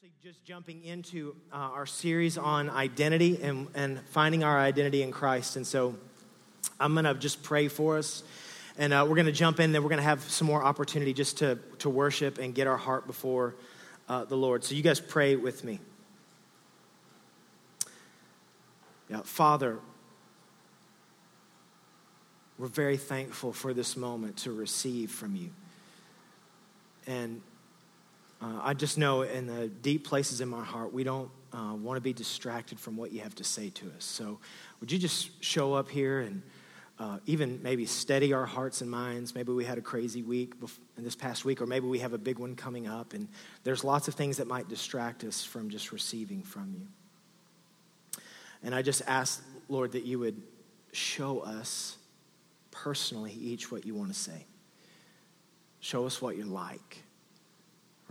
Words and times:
actually 0.00 0.30
just 0.30 0.42
jumping 0.46 0.82
into 0.82 1.36
uh, 1.52 1.56
our 1.56 1.84
series 1.84 2.38
on 2.38 2.70
identity 2.70 3.38
and, 3.42 3.68
and 3.74 4.00
finding 4.06 4.42
our 4.42 4.58
identity 4.58 5.02
in 5.02 5.10
Christ. 5.10 5.56
And 5.56 5.66
so 5.66 5.94
I'm 6.78 6.94
going 6.94 7.04
to 7.04 7.12
just 7.12 7.42
pray 7.42 7.68
for 7.68 7.98
us. 7.98 8.22
And 8.78 8.94
uh, 8.94 9.04
we're 9.06 9.16
going 9.16 9.26
to 9.26 9.32
jump 9.32 9.60
in, 9.60 9.72
then 9.72 9.82
we're 9.82 9.90
going 9.90 9.98
to 9.98 10.04
have 10.04 10.22
some 10.22 10.46
more 10.46 10.64
opportunity 10.64 11.12
just 11.12 11.36
to, 11.38 11.58
to 11.80 11.90
worship 11.90 12.38
and 12.38 12.54
get 12.54 12.66
our 12.66 12.78
heart 12.78 13.06
before 13.06 13.56
uh, 14.08 14.24
the 14.24 14.36
Lord. 14.36 14.64
So 14.64 14.74
you 14.74 14.82
guys 14.82 15.00
pray 15.00 15.36
with 15.36 15.64
me. 15.64 15.80
Yeah, 19.10 19.20
Father, 19.22 19.80
we're 22.58 22.68
very 22.68 22.96
thankful 22.96 23.52
for 23.52 23.74
this 23.74 23.98
moment 23.98 24.38
to 24.38 24.50
receive 24.50 25.10
from 25.10 25.36
you. 25.36 25.50
And 27.06 27.42
uh, 28.42 28.60
I 28.62 28.74
just 28.74 28.96
know 28.96 29.22
in 29.22 29.46
the 29.46 29.68
deep 29.68 30.06
places 30.06 30.40
in 30.40 30.48
my 30.48 30.64
heart, 30.64 30.92
we 30.92 31.04
don't 31.04 31.30
uh, 31.52 31.74
want 31.74 31.96
to 31.96 32.00
be 32.00 32.12
distracted 32.12 32.80
from 32.80 32.96
what 32.96 33.12
you 33.12 33.20
have 33.20 33.34
to 33.36 33.44
say 33.44 33.70
to 33.70 33.86
us. 33.96 34.04
So, 34.04 34.38
would 34.80 34.90
you 34.90 34.98
just 34.98 35.42
show 35.44 35.74
up 35.74 35.90
here 35.90 36.20
and 36.20 36.42
uh, 36.98 37.18
even 37.26 37.62
maybe 37.62 37.84
steady 37.84 38.32
our 38.32 38.46
hearts 38.46 38.80
and 38.80 38.90
minds? 38.90 39.34
Maybe 39.34 39.52
we 39.52 39.64
had 39.64 39.76
a 39.76 39.82
crazy 39.82 40.22
week 40.22 40.54
in 40.96 41.04
this 41.04 41.16
past 41.16 41.44
week, 41.44 41.60
or 41.60 41.66
maybe 41.66 41.86
we 41.86 41.98
have 41.98 42.14
a 42.14 42.18
big 42.18 42.38
one 42.38 42.56
coming 42.56 42.86
up, 42.86 43.12
and 43.12 43.28
there's 43.62 43.84
lots 43.84 44.08
of 44.08 44.14
things 44.14 44.38
that 44.38 44.46
might 44.46 44.68
distract 44.68 45.22
us 45.24 45.44
from 45.44 45.68
just 45.68 45.92
receiving 45.92 46.42
from 46.42 46.74
you. 46.78 46.86
And 48.62 48.74
I 48.74 48.80
just 48.80 49.02
ask, 49.06 49.44
Lord, 49.68 49.92
that 49.92 50.04
you 50.04 50.18
would 50.18 50.40
show 50.92 51.40
us 51.40 51.96
personally 52.70 53.32
each 53.32 53.70
what 53.70 53.84
you 53.84 53.94
want 53.94 54.12
to 54.12 54.18
say. 54.18 54.46
Show 55.80 56.06
us 56.06 56.22
what 56.22 56.36
you're 56.36 56.46
like. 56.46 57.02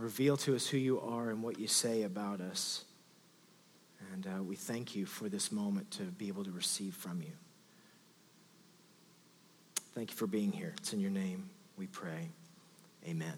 Reveal 0.00 0.38
to 0.38 0.56
us 0.56 0.66
who 0.66 0.78
you 0.78 0.98
are 0.98 1.28
and 1.28 1.42
what 1.42 1.58
you 1.58 1.68
say 1.68 2.04
about 2.04 2.40
us. 2.40 2.84
And 4.14 4.26
uh, 4.26 4.42
we 4.42 4.56
thank 4.56 4.96
you 4.96 5.04
for 5.04 5.28
this 5.28 5.52
moment 5.52 5.90
to 5.92 6.04
be 6.04 6.28
able 6.28 6.42
to 6.44 6.50
receive 6.50 6.94
from 6.94 7.20
you. 7.20 7.32
Thank 9.94 10.10
you 10.10 10.16
for 10.16 10.26
being 10.26 10.52
here. 10.52 10.72
It's 10.78 10.94
in 10.94 11.00
your 11.00 11.10
name 11.10 11.50
we 11.76 11.86
pray. 11.86 12.30
Amen. 13.06 13.34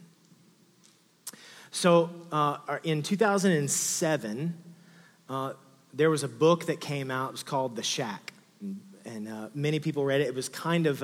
So, 1.72 2.10
uh, 2.30 2.58
in 2.84 3.02
2007, 3.02 4.55
uh, 5.28 5.55
there 5.92 6.10
was 6.10 6.22
a 6.22 6.28
book 6.28 6.66
that 6.66 6.80
came 6.80 7.10
out. 7.10 7.30
It 7.30 7.33
was 7.33 7.42
called 7.42 7.74
The 7.74 7.83
Shack. 7.83 8.33
And, 8.60 8.80
and 9.05 9.28
uh, 9.28 9.48
many 9.52 9.80
people 9.80 10.05
read 10.05 10.20
it. 10.20 10.28
It 10.28 10.34
was 10.34 10.48
kind 10.48 10.86
of 10.86 11.02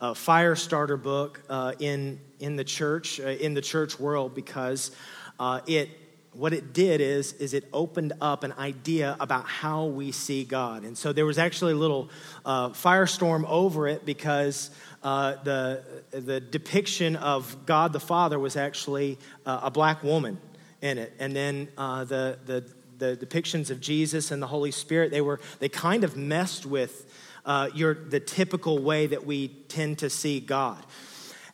a, 0.00 0.14
fire 0.14 0.54
starter 0.54 0.96
book 0.96 1.42
uh, 1.48 1.72
in, 1.78 2.20
in 2.40 2.56
the 2.56 2.64
church, 2.64 3.20
uh, 3.20 3.28
in 3.28 3.54
the 3.54 3.62
church 3.62 3.98
world, 3.98 4.34
because 4.34 4.90
uh, 5.38 5.60
it 5.66 5.90
what 6.32 6.52
it 6.52 6.72
did 6.72 7.00
is, 7.00 7.32
is 7.34 7.52
it 7.52 7.64
opened 7.72 8.12
up 8.20 8.44
an 8.44 8.52
idea 8.52 9.16
about 9.18 9.44
how 9.46 9.86
we 9.86 10.12
see 10.12 10.44
God. 10.44 10.84
And 10.84 10.96
so 10.96 11.12
there 11.12 11.26
was 11.26 11.36
actually 11.36 11.72
a 11.72 11.76
little 11.76 12.10
uh, 12.44 12.68
firestorm 12.68 13.44
over 13.48 13.88
it 13.88 14.06
because 14.06 14.70
uh, 15.02 15.36
the, 15.42 15.82
the 16.10 16.38
depiction 16.38 17.16
of 17.16 17.66
God 17.66 17.92
the 17.92 17.98
Father 17.98 18.38
was 18.38 18.56
actually 18.56 19.18
uh, 19.46 19.60
a 19.64 19.70
black 19.70 20.04
woman 20.04 20.38
in 20.80 20.98
it. 20.98 21.12
And 21.18 21.34
then 21.34 21.68
the, 21.76 22.38
the, 22.46 22.64
the 22.98 23.16
depictions 23.16 23.70
of 23.70 23.80
Jesus 23.80 24.30
and 24.30 24.40
the 24.40 24.46
Holy 24.46 24.70
Spirit, 24.70 25.10
they, 25.10 25.22
were, 25.22 25.40
they 25.58 25.68
kind 25.68 26.04
of 26.04 26.16
messed 26.16 26.66
with 26.66 27.12
uh, 27.48 27.70
your, 27.74 27.94
the 27.94 28.20
typical 28.20 28.78
way 28.78 29.06
that 29.06 29.24
we 29.24 29.48
tend 29.48 29.98
to 29.98 30.10
see 30.10 30.38
God. 30.38 30.84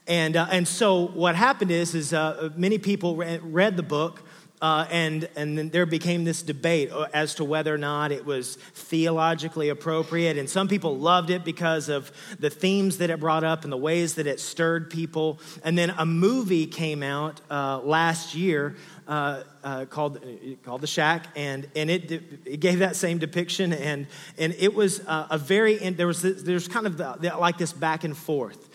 And, 0.08 0.36
uh, 0.36 0.48
and 0.50 0.66
so 0.66 1.06
what 1.06 1.36
happened 1.36 1.70
is, 1.70 1.94
is 1.94 2.12
uh, 2.12 2.50
many 2.56 2.78
people 2.78 3.16
read 3.16 3.76
the 3.76 3.84
book, 3.84 4.22
uh, 4.62 4.86
and, 4.90 5.28
and 5.36 5.58
then 5.58 5.68
there 5.70 5.84
became 5.84 6.24
this 6.24 6.40
debate 6.42 6.90
uh, 6.90 7.06
as 7.12 7.34
to 7.34 7.44
whether 7.44 7.74
or 7.74 7.78
not 7.78 8.12
it 8.12 8.24
was 8.24 8.56
theologically 8.74 9.68
appropriate. 9.68 10.38
And 10.38 10.48
some 10.48 10.68
people 10.68 10.96
loved 10.96 11.30
it 11.30 11.44
because 11.44 11.88
of 11.88 12.10
the 12.38 12.50
themes 12.50 12.98
that 12.98 13.10
it 13.10 13.20
brought 13.20 13.44
up 13.44 13.64
and 13.64 13.72
the 13.72 13.76
ways 13.76 14.14
that 14.14 14.26
it 14.26 14.40
stirred 14.40 14.88
people. 14.90 15.38
And 15.64 15.76
then 15.76 15.90
a 15.90 16.06
movie 16.06 16.66
came 16.66 17.02
out 17.02 17.40
uh, 17.50 17.80
last 17.80 18.34
year 18.34 18.76
uh, 19.06 19.42
uh, 19.62 19.84
called, 19.84 20.24
called 20.64 20.80
The 20.80 20.86
Shack, 20.86 21.26
and, 21.36 21.68
and 21.76 21.90
it, 21.90 22.10
it 22.46 22.60
gave 22.60 22.78
that 22.78 22.96
same 22.96 23.18
depiction. 23.18 23.72
And, 23.72 24.06
and 24.38 24.54
it 24.58 24.74
was 24.74 25.00
uh, 25.06 25.26
a 25.30 25.36
very, 25.36 25.76
there 25.76 26.06
was, 26.06 26.22
there's 26.22 26.68
kind 26.68 26.86
of 26.86 26.96
the, 26.96 27.16
the, 27.20 27.36
like 27.36 27.58
this 27.58 27.72
back 27.72 28.04
and 28.04 28.16
forth. 28.16 28.70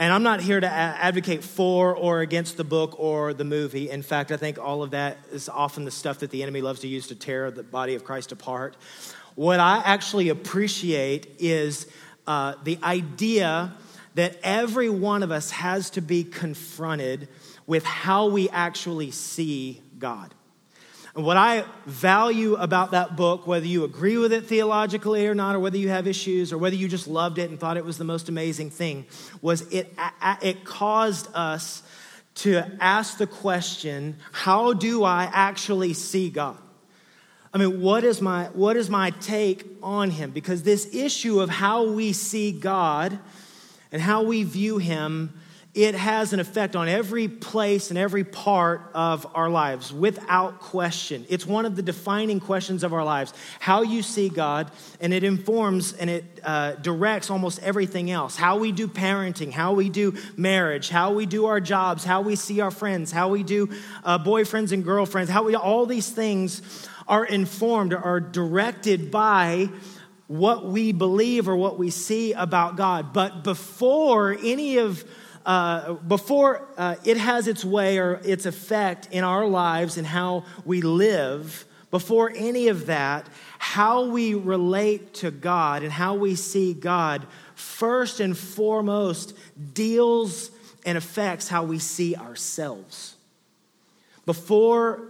And 0.00 0.14
I'm 0.14 0.22
not 0.22 0.40
here 0.40 0.58
to 0.58 0.66
advocate 0.66 1.44
for 1.44 1.94
or 1.94 2.20
against 2.20 2.56
the 2.56 2.64
book 2.64 2.98
or 2.98 3.34
the 3.34 3.44
movie. 3.44 3.90
In 3.90 4.00
fact, 4.00 4.32
I 4.32 4.38
think 4.38 4.58
all 4.58 4.82
of 4.82 4.92
that 4.92 5.18
is 5.30 5.46
often 5.50 5.84
the 5.84 5.90
stuff 5.90 6.20
that 6.20 6.30
the 6.30 6.42
enemy 6.42 6.62
loves 6.62 6.80
to 6.80 6.88
use 6.88 7.08
to 7.08 7.14
tear 7.14 7.50
the 7.50 7.62
body 7.62 7.94
of 7.96 8.02
Christ 8.02 8.32
apart. 8.32 8.78
What 9.34 9.60
I 9.60 9.82
actually 9.84 10.30
appreciate 10.30 11.36
is 11.38 11.86
uh, 12.26 12.54
the 12.64 12.78
idea 12.82 13.74
that 14.14 14.38
every 14.42 14.88
one 14.88 15.22
of 15.22 15.30
us 15.30 15.50
has 15.50 15.90
to 15.90 16.00
be 16.00 16.24
confronted 16.24 17.28
with 17.66 17.84
how 17.84 18.28
we 18.28 18.48
actually 18.48 19.10
see 19.10 19.82
God. 19.98 20.34
And 21.14 21.24
what 21.24 21.36
I 21.36 21.64
value 21.86 22.54
about 22.54 22.92
that 22.92 23.16
book, 23.16 23.46
whether 23.46 23.66
you 23.66 23.84
agree 23.84 24.16
with 24.16 24.32
it 24.32 24.46
theologically 24.46 25.26
or 25.26 25.34
not, 25.34 25.56
or 25.56 25.58
whether 25.58 25.76
you 25.76 25.88
have 25.88 26.06
issues, 26.06 26.52
or 26.52 26.58
whether 26.58 26.76
you 26.76 26.88
just 26.88 27.08
loved 27.08 27.38
it 27.38 27.50
and 27.50 27.58
thought 27.58 27.76
it 27.76 27.84
was 27.84 27.98
the 27.98 28.04
most 28.04 28.28
amazing 28.28 28.70
thing, 28.70 29.06
was 29.42 29.62
it, 29.72 29.92
it 30.40 30.64
caused 30.64 31.28
us 31.34 31.82
to 32.36 32.62
ask 32.80 33.18
the 33.18 33.26
question 33.26 34.16
how 34.32 34.72
do 34.72 35.02
I 35.02 35.28
actually 35.32 35.94
see 35.94 36.30
God? 36.30 36.56
I 37.52 37.58
mean, 37.58 37.80
what 37.80 38.04
is 38.04 38.22
my, 38.22 38.44
what 38.52 38.76
is 38.76 38.88
my 38.88 39.10
take 39.10 39.66
on 39.82 40.10
Him? 40.10 40.30
Because 40.30 40.62
this 40.62 40.94
issue 40.94 41.40
of 41.40 41.50
how 41.50 41.90
we 41.90 42.12
see 42.12 42.52
God 42.52 43.18
and 43.90 44.00
how 44.00 44.22
we 44.22 44.44
view 44.44 44.78
Him 44.78 45.39
it 45.72 45.94
has 45.94 46.32
an 46.32 46.40
effect 46.40 46.74
on 46.74 46.88
every 46.88 47.28
place 47.28 47.90
and 47.90 47.98
every 47.98 48.24
part 48.24 48.90
of 48.92 49.24
our 49.36 49.48
lives 49.48 49.92
without 49.92 50.58
question. 50.58 51.24
It's 51.28 51.46
one 51.46 51.64
of 51.64 51.76
the 51.76 51.82
defining 51.82 52.40
questions 52.40 52.82
of 52.82 52.92
our 52.92 53.04
lives 53.04 53.32
how 53.60 53.82
you 53.82 54.02
see 54.02 54.28
God, 54.28 54.72
and 55.00 55.14
it 55.14 55.22
informs 55.22 55.92
and 55.92 56.10
it 56.10 56.24
uh, 56.42 56.72
directs 56.72 57.30
almost 57.30 57.62
everything 57.62 58.10
else 58.10 58.34
how 58.34 58.58
we 58.58 58.72
do 58.72 58.88
parenting, 58.88 59.52
how 59.52 59.72
we 59.72 59.88
do 59.88 60.16
marriage, 60.36 60.88
how 60.88 61.12
we 61.12 61.24
do 61.24 61.46
our 61.46 61.60
jobs, 61.60 62.04
how 62.04 62.20
we 62.20 62.34
see 62.34 62.60
our 62.60 62.72
friends, 62.72 63.12
how 63.12 63.28
we 63.28 63.44
do 63.44 63.70
uh, 64.02 64.18
boyfriends 64.18 64.72
and 64.72 64.84
girlfriends, 64.84 65.30
how 65.30 65.44
we 65.44 65.54
all 65.54 65.86
these 65.86 66.10
things 66.10 66.88
are 67.06 67.24
informed, 67.24 67.94
are 67.94 68.20
directed 68.20 69.12
by 69.12 69.68
what 70.26 70.64
we 70.64 70.92
believe 70.92 71.48
or 71.48 71.56
what 71.56 71.78
we 71.78 71.90
see 71.90 72.32
about 72.32 72.76
God. 72.76 73.12
But 73.12 73.44
before 73.44 74.36
any 74.42 74.78
of 74.78 75.04
uh, 75.46 75.94
before 75.94 76.66
uh, 76.76 76.96
it 77.04 77.16
has 77.16 77.48
its 77.48 77.64
way 77.64 77.98
or 77.98 78.20
its 78.24 78.46
effect 78.46 79.08
in 79.10 79.24
our 79.24 79.46
lives 79.46 79.96
and 79.96 80.06
how 80.06 80.44
we 80.64 80.82
live, 80.82 81.64
before 81.90 82.32
any 82.34 82.68
of 82.68 82.86
that, 82.86 83.26
how 83.58 84.04
we 84.04 84.34
relate 84.34 85.12
to 85.14 85.30
God 85.30 85.82
and 85.82 85.92
how 85.92 86.14
we 86.14 86.34
see 86.34 86.72
God, 86.72 87.26
first 87.54 88.20
and 88.20 88.36
foremost, 88.36 89.36
deals 89.74 90.50
and 90.86 90.96
affects 90.96 91.48
how 91.48 91.64
we 91.64 91.78
see 91.78 92.14
ourselves. 92.14 93.16
Before 94.24 95.02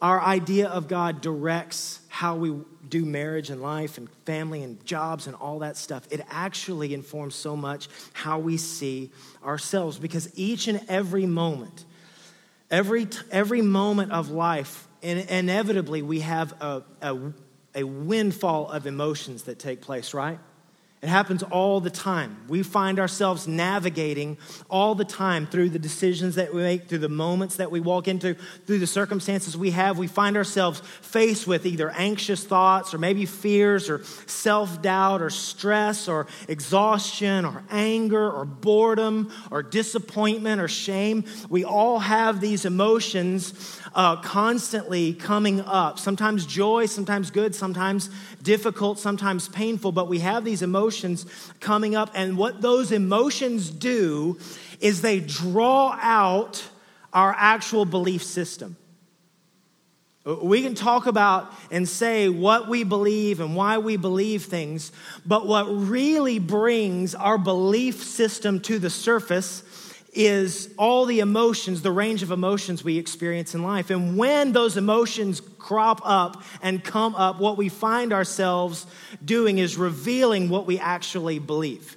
our 0.00 0.20
idea 0.20 0.68
of 0.68 0.88
God 0.88 1.20
directs 1.20 2.00
how 2.08 2.36
we 2.36 2.52
do 2.90 3.04
marriage 3.04 3.50
and 3.50 3.62
life 3.62 3.96
and 3.96 4.10
family 4.26 4.62
and 4.62 4.84
jobs 4.84 5.26
and 5.26 5.36
all 5.36 5.60
that 5.60 5.76
stuff, 5.76 6.06
it 6.10 6.20
actually 6.28 6.92
informs 6.92 7.34
so 7.34 7.56
much 7.56 7.88
how 8.12 8.38
we 8.38 8.56
see 8.56 9.10
ourselves 9.44 9.98
because 9.98 10.30
each 10.34 10.68
and 10.68 10.80
every 10.88 11.26
moment, 11.26 11.84
every, 12.70 13.08
every 13.30 13.62
moment 13.62 14.12
of 14.12 14.30
life, 14.30 14.88
inevitably 15.02 16.02
we 16.02 16.20
have 16.20 16.52
a, 16.60 16.82
a, 17.00 17.18
a 17.76 17.84
windfall 17.84 18.68
of 18.68 18.86
emotions 18.86 19.44
that 19.44 19.58
take 19.58 19.80
place, 19.80 20.12
right? 20.12 20.38
It 21.02 21.08
happens 21.08 21.42
all 21.42 21.80
the 21.80 21.88
time. 21.88 22.36
We 22.46 22.62
find 22.62 22.98
ourselves 22.98 23.48
navigating 23.48 24.36
all 24.68 24.94
the 24.94 25.04
time 25.06 25.46
through 25.46 25.70
the 25.70 25.78
decisions 25.78 26.34
that 26.34 26.52
we 26.52 26.60
make, 26.60 26.88
through 26.88 26.98
the 26.98 27.08
moments 27.08 27.56
that 27.56 27.70
we 27.70 27.80
walk 27.80 28.06
into, 28.06 28.34
through 28.66 28.80
the 28.80 28.86
circumstances 28.86 29.56
we 29.56 29.70
have. 29.70 29.96
We 29.96 30.08
find 30.08 30.36
ourselves 30.36 30.80
faced 31.00 31.46
with 31.46 31.64
either 31.64 31.88
anxious 31.88 32.44
thoughts 32.44 32.92
or 32.92 32.98
maybe 32.98 33.24
fears 33.24 33.88
or 33.88 34.04
self 34.26 34.82
doubt 34.82 35.22
or 35.22 35.30
stress 35.30 36.06
or 36.06 36.26
exhaustion 36.48 37.46
or 37.46 37.64
anger 37.70 38.30
or 38.30 38.44
boredom 38.44 39.32
or 39.50 39.62
disappointment 39.62 40.60
or 40.60 40.68
shame. 40.68 41.24
We 41.48 41.64
all 41.64 41.98
have 41.98 42.42
these 42.42 42.66
emotions 42.66 43.79
uh, 43.94 44.16
constantly 44.16 45.14
coming 45.14 45.60
up. 45.62 45.98
Sometimes 45.98 46.46
joy, 46.46 46.86
sometimes 46.86 47.30
good, 47.30 47.54
sometimes 47.54 48.10
difficult, 48.42 48.98
sometimes 48.98 49.48
painful, 49.48 49.92
but 49.92 50.08
we 50.08 50.20
have 50.20 50.44
these 50.44 50.62
emotions 50.62 51.26
coming 51.60 51.94
up. 51.94 52.10
And 52.14 52.36
what 52.36 52.60
those 52.60 52.92
emotions 52.92 53.70
do 53.70 54.38
is 54.80 55.02
they 55.02 55.20
draw 55.20 55.98
out 56.00 56.62
our 57.12 57.34
actual 57.36 57.84
belief 57.84 58.22
system. 58.22 58.76
We 60.24 60.62
can 60.62 60.74
talk 60.74 61.06
about 61.06 61.52
and 61.70 61.88
say 61.88 62.28
what 62.28 62.68
we 62.68 62.84
believe 62.84 63.40
and 63.40 63.56
why 63.56 63.78
we 63.78 63.96
believe 63.96 64.44
things, 64.44 64.92
but 65.24 65.46
what 65.46 65.64
really 65.64 66.38
brings 66.38 67.14
our 67.14 67.38
belief 67.38 68.04
system 68.04 68.60
to 68.60 68.78
the 68.78 68.90
surface 68.90 69.62
is 70.12 70.72
all 70.76 71.06
the 71.06 71.20
emotions, 71.20 71.82
the 71.82 71.92
range 71.92 72.22
of 72.22 72.30
emotions 72.30 72.82
we 72.82 72.98
experience 72.98 73.54
in 73.54 73.62
life. 73.62 73.90
And 73.90 74.16
when 74.16 74.52
those 74.52 74.76
emotions 74.76 75.40
crop 75.58 76.00
up 76.04 76.42
and 76.62 76.82
come 76.82 77.14
up, 77.14 77.38
what 77.38 77.56
we 77.56 77.68
find 77.68 78.12
ourselves 78.12 78.86
doing 79.24 79.58
is 79.58 79.76
revealing 79.76 80.48
what 80.48 80.66
we 80.66 80.78
actually 80.78 81.38
believe. 81.38 81.96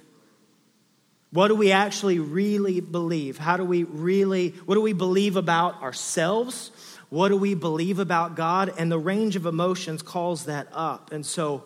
What 1.32 1.48
do 1.48 1.56
we 1.56 1.72
actually 1.72 2.20
really 2.20 2.80
believe? 2.80 3.38
How 3.38 3.56
do 3.56 3.64
we 3.64 3.82
really, 3.82 4.50
what 4.66 4.76
do 4.76 4.80
we 4.80 4.92
believe 4.92 5.34
about 5.34 5.82
ourselves? 5.82 6.70
What 7.08 7.28
do 7.28 7.36
we 7.36 7.54
believe 7.54 7.98
about 7.98 8.36
God? 8.36 8.72
And 8.78 8.90
the 8.90 8.98
range 8.98 9.34
of 9.34 9.44
emotions 9.44 10.02
calls 10.02 10.44
that 10.44 10.68
up. 10.72 11.10
And 11.10 11.26
so, 11.26 11.64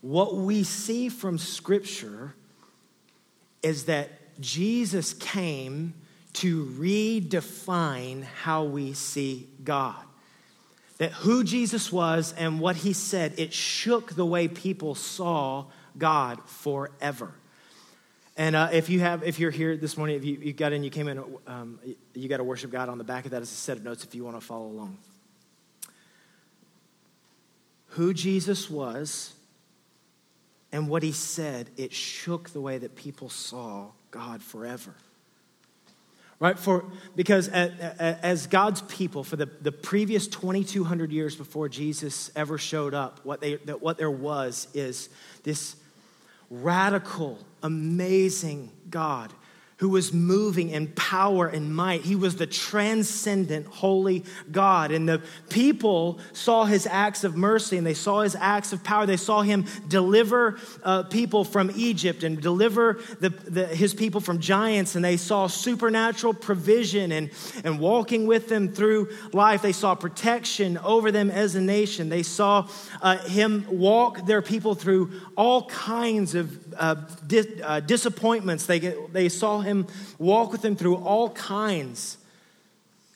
what 0.00 0.36
we 0.36 0.62
see 0.64 1.08
from 1.08 1.38
Scripture 1.38 2.34
is 3.62 3.86
that 3.86 4.10
Jesus 4.40 5.14
came 5.14 5.94
to 6.34 6.66
redefine 6.66 8.24
how 8.24 8.64
we 8.64 8.92
see 8.92 9.48
God. 9.62 10.02
That 10.98 11.12
who 11.12 11.44
Jesus 11.44 11.92
was 11.92 12.32
and 12.36 12.60
what 12.60 12.76
he 12.76 12.92
said, 12.92 13.34
it 13.36 13.52
shook 13.52 14.14
the 14.14 14.26
way 14.26 14.48
people 14.48 14.94
saw 14.94 15.66
God 15.96 16.40
forever. 16.46 17.32
And 18.36 18.56
uh, 18.56 18.70
if 18.72 18.88
you 18.88 19.00
have, 19.00 19.22
if 19.22 19.38
you're 19.38 19.52
here 19.52 19.76
this 19.76 19.96
morning, 19.96 20.16
if 20.16 20.24
you, 20.24 20.36
you 20.36 20.52
got 20.52 20.72
in, 20.72 20.82
you 20.82 20.90
came 20.90 21.06
in, 21.06 21.22
um, 21.46 21.78
you 22.14 22.28
got 22.28 22.38
to 22.38 22.44
worship 22.44 22.70
God. 22.70 22.88
On 22.88 22.98
the 22.98 23.04
back 23.04 23.24
of 23.24 23.30
that 23.30 23.42
is 23.42 23.50
a 23.50 23.54
set 23.54 23.76
of 23.76 23.84
notes 23.84 24.02
if 24.04 24.14
you 24.14 24.24
want 24.24 24.36
to 24.36 24.44
follow 24.44 24.66
along. 24.66 24.98
Who 27.88 28.12
Jesus 28.12 28.68
was 28.68 29.34
and 30.72 30.88
what 30.88 31.04
he 31.04 31.12
said, 31.12 31.70
it 31.76 31.92
shook 31.92 32.50
the 32.50 32.60
way 32.60 32.78
that 32.78 32.96
people 32.96 33.28
saw 33.28 33.90
God 34.14 34.42
forever. 34.42 34.94
Right? 36.38 36.58
For, 36.58 36.84
because 37.16 37.48
as 37.48 38.46
God's 38.46 38.82
people, 38.82 39.24
for 39.24 39.36
the, 39.36 39.46
the 39.46 39.72
previous 39.72 40.28
2,200 40.28 41.10
years 41.10 41.34
before 41.34 41.68
Jesus 41.68 42.30
ever 42.36 42.56
showed 42.58 42.94
up, 42.94 43.20
what, 43.24 43.40
they, 43.40 43.56
that 43.56 43.82
what 43.82 43.98
there 43.98 44.10
was 44.10 44.68
is 44.72 45.08
this 45.42 45.74
radical, 46.50 47.38
amazing 47.62 48.70
God 48.88 49.32
who 49.78 49.88
was 49.88 50.12
moving 50.12 50.70
in 50.70 50.86
power 50.88 51.48
and 51.48 51.74
might. 51.74 52.02
He 52.02 52.14
was 52.14 52.36
the 52.36 52.46
transcendent, 52.46 53.66
holy 53.66 54.24
God. 54.52 54.92
And 54.92 55.08
the 55.08 55.20
people 55.48 56.20
saw 56.32 56.64
his 56.64 56.86
acts 56.86 57.24
of 57.24 57.36
mercy 57.36 57.76
and 57.76 57.86
they 57.86 57.94
saw 57.94 58.20
his 58.20 58.36
acts 58.38 58.72
of 58.72 58.84
power. 58.84 59.04
They 59.04 59.16
saw 59.16 59.42
him 59.42 59.64
deliver 59.88 60.60
uh, 60.84 61.02
people 61.04 61.44
from 61.44 61.72
Egypt 61.74 62.22
and 62.22 62.40
deliver 62.40 63.00
the, 63.18 63.30
the, 63.30 63.66
his 63.66 63.94
people 63.94 64.20
from 64.20 64.38
giants. 64.38 64.94
And 64.94 65.04
they 65.04 65.16
saw 65.16 65.48
supernatural 65.48 66.34
provision 66.34 67.10
and, 67.10 67.30
and 67.64 67.80
walking 67.80 68.28
with 68.28 68.48
them 68.48 68.68
through 68.68 69.10
life. 69.32 69.62
They 69.62 69.72
saw 69.72 69.96
protection 69.96 70.78
over 70.78 71.10
them 71.10 71.30
as 71.32 71.56
a 71.56 71.60
nation. 71.60 72.10
They 72.10 72.22
saw 72.22 72.68
uh, 73.02 73.18
him 73.18 73.66
walk 73.68 74.24
their 74.26 74.42
people 74.42 74.76
through 74.76 75.20
all 75.36 75.66
kinds 75.66 76.36
of 76.36 76.74
uh, 76.74 76.94
dis- 77.26 77.60
uh, 77.62 77.80
disappointments. 77.80 78.66
They, 78.66 78.78
they 78.78 79.28
saw 79.28 79.63
him 79.64 79.86
walk 80.18 80.52
with 80.52 80.64
him 80.64 80.76
through 80.76 80.96
all 80.96 81.30
kinds 81.30 82.18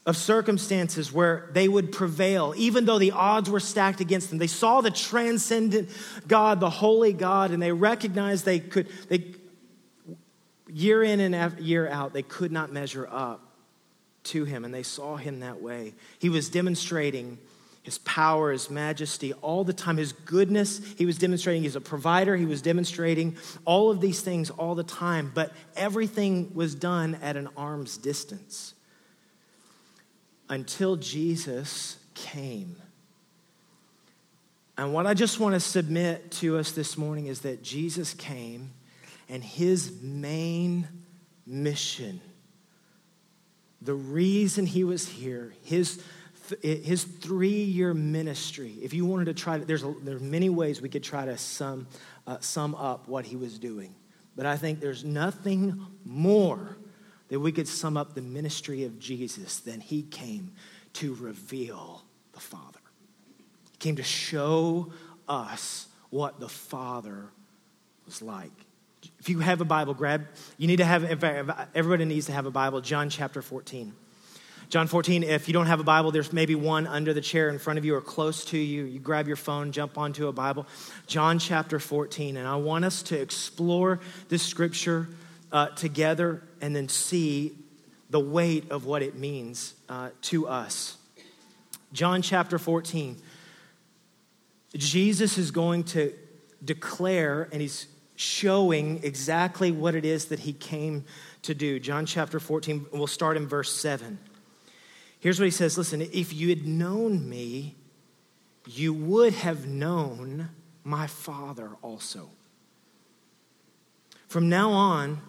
of 0.06 0.16
circumstances 0.16 1.12
where 1.12 1.50
they 1.52 1.68
would 1.68 1.92
prevail, 1.92 2.54
even 2.56 2.86
though 2.86 2.98
the 2.98 3.12
odds 3.12 3.50
were 3.50 3.60
stacked 3.60 4.00
against 4.00 4.30
them. 4.30 4.38
They 4.38 4.46
saw 4.46 4.80
the 4.80 4.90
transcendent 4.90 5.90
God, 6.26 6.60
the 6.60 6.70
holy 6.70 7.12
God, 7.12 7.50
and 7.50 7.62
they 7.62 7.72
recognized 7.72 8.46
they 8.46 8.58
could, 8.58 8.88
they, 9.08 9.34
year 10.66 11.02
in 11.02 11.20
and 11.20 11.60
year 11.60 11.86
out, 11.88 12.14
they 12.14 12.22
could 12.22 12.52
not 12.52 12.72
measure 12.72 13.06
up 13.10 13.42
to 14.24 14.44
him, 14.44 14.64
and 14.64 14.72
they 14.72 14.82
saw 14.82 15.16
him 15.16 15.40
that 15.40 15.60
way. 15.60 15.94
He 16.18 16.30
was 16.30 16.48
demonstrating 16.48 17.38
his 17.88 17.96
power, 18.00 18.52
his 18.52 18.68
majesty, 18.68 19.32
all 19.32 19.64
the 19.64 19.72
time, 19.72 19.96
his 19.96 20.12
goodness. 20.12 20.78
He 20.98 21.06
was 21.06 21.16
demonstrating 21.16 21.62
he's 21.62 21.74
a 21.74 21.80
provider. 21.80 22.36
He 22.36 22.44
was 22.44 22.60
demonstrating 22.60 23.38
all 23.64 23.90
of 23.90 24.02
these 24.02 24.20
things 24.20 24.50
all 24.50 24.74
the 24.74 24.84
time, 24.84 25.32
but 25.34 25.54
everything 25.74 26.50
was 26.54 26.74
done 26.74 27.14
at 27.22 27.38
an 27.38 27.48
arm's 27.56 27.96
distance 27.96 28.74
until 30.50 30.96
Jesus 30.96 31.96
came. 32.12 32.76
And 34.76 34.92
what 34.92 35.06
I 35.06 35.14
just 35.14 35.40
want 35.40 35.54
to 35.54 35.60
submit 35.60 36.30
to 36.32 36.58
us 36.58 36.72
this 36.72 36.98
morning 36.98 37.24
is 37.24 37.40
that 37.40 37.62
Jesus 37.62 38.12
came 38.12 38.72
and 39.30 39.42
his 39.42 40.02
main 40.02 40.86
mission, 41.46 42.20
the 43.80 43.94
reason 43.94 44.66
he 44.66 44.84
was 44.84 45.08
here, 45.08 45.54
his 45.62 46.02
his 46.62 47.04
three 47.04 47.62
year 47.62 47.94
ministry, 47.94 48.74
if 48.82 48.92
you 48.94 49.04
wanted 49.04 49.26
to 49.26 49.34
try 49.34 49.58
to, 49.58 49.64
there's, 49.64 49.82
a, 49.82 49.94
there's 50.02 50.20
many 50.20 50.50
ways 50.50 50.80
we 50.80 50.88
could 50.88 51.02
try 51.02 51.24
to 51.24 51.36
sum, 51.38 51.86
uh, 52.26 52.38
sum 52.40 52.74
up 52.74 53.08
what 53.08 53.26
he 53.26 53.36
was 53.36 53.58
doing. 53.58 53.94
But 54.36 54.46
I 54.46 54.56
think 54.56 54.80
there's 54.80 55.04
nothing 55.04 55.84
more 56.04 56.76
that 57.28 57.40
we 57.40 57.52
could 57.52 57.68
sum 57.68 57.96
up 57.96 58.14
the 58.14 58.22
ministry 58.22 58.84
of 58.84 58.98
Jesus 58.98 59.60
than 59.60 59.80
he 59.80 60.02
came 60.02 60.52
to 60.94 61.14
reveal 61.14 62.02
the 62.32 62.40
Father. 62.40 62.80
He 63.72 63.76
came 63.78 63.96
to 63.96 64.02
show 64.02 64.92
us 65.28 65.88
what 66.10 66.40
the 66.40 66.48
Father 66.48 67.26
was 68.06 68.22
like. 68.22 68.52
If 69.20 69.28
you 69.28 69.40
have 69.40 69.60
a 69.60 69.64
Bible, 69.64 69.94
grab, 69.94 70.26
you 70.56 70.66
need 70.66 70.76
to 70.76 70.84
have, 70.84 71.04
everybody 71.74 72.04
needs 72.04 72.26
to 72.26 72.32
have 72.32 72.46
a 72.46 72.50
Bible, 72.50 72.80
John 72.80 73.10
chapter 73.10 73.42
14. 73.42 73.92
John 74.68 74.86
14, 74.86 75.22
if 75.22 75.48
you 75.48 75.54
don't 75.54 75.66
have 75.66 75.80
a 75.80 75.84
Bible, 75.84 76.10
there's 76.10 76.30
maybe 76.30 76.54
one 76.54 76.86
under 76.86 77.14
the 77.14 77.22
chair 77.22 77.48
in 77.48 77.58
front 77.58 77.78
of 77.78 77.86
you 77.86 77.94
or 77.94 78.02
close 78.02 78.44
to 78.46 78.58
you. 78.58 78.84
You 78.84 78.98
grab 78.98 79.26
your 79.26 79.36
phone, 79.36 79.72
jump 79.72 79.96
onto 79.96 80.28
a 80.28 80.32
Bible. 80.32 80.66
John 81.06 81.38
chapter 81.38 81.80
14. 81.80 82.36
And 82.36 82.46
I 82.46 82.56
want 82.56 82.84
us 82.84 83.02
to 83.04 83.18
explore 83.18 83.98
this 84.28 84.42
scripture 84.42 85.08
uh, 85.50 85.68
together 85.68 86.42
and 86.60 86.76
then 86.76 86.90
see 86.90 87.56
the 88.10 88.20
weight 88.20 88.70
of 88.70 88.84
what 88.84 89.02
it 89.02 89.14
means 89.14 89.72
uh, 89.88 90.10
to 90.22 90.46
us. 90.46 90.98
John 91.94 92.20
chapter 92.20 92.58
14. 92.58 93.16
Jesus 94.76 95.38
is 95.38 95.50
going 95.50 95.84
to 95.84 96.12
declare 96.62 97.48
and 97.52 97.62
he's 97.62 97.86
showing 98.16 99.02
exactly 99.02 99.72
what 99.72 99.94
it 99.94 100.04
is 100.04 100.26
that 100.26 100.40
he 100.40 100.52
came 100.52 101.06
to 101.40 101.54
do. 101.54 101.80
John 101.80 102.04
chapter 102.04 102.38
14, 102.38 102.84
we'll 102.92 103.06
start 103.06 103.38
in 103.38 103.46
verse 103.46 103.72
7. 103.74 104.18
Here's 105.20 105.38
what 105.38 105.46
he 105.46 105.50
says 105.50 105.76
Listen, 105.76 106.00
if 106.00 106.32
you 106.32 106.48
had 106.48 106.66
known 106.66 107.28
me, 107.28 107.76
you 108.66 108.92
would 108.92 109.32
have 109.34 109.66
known 109.66 110.50
my 110.84 111.06
Father 111.06 111.70
also. 111.82 112.30
From 114.26 114.48
now 114.48 114.70
on, 114.70 115.20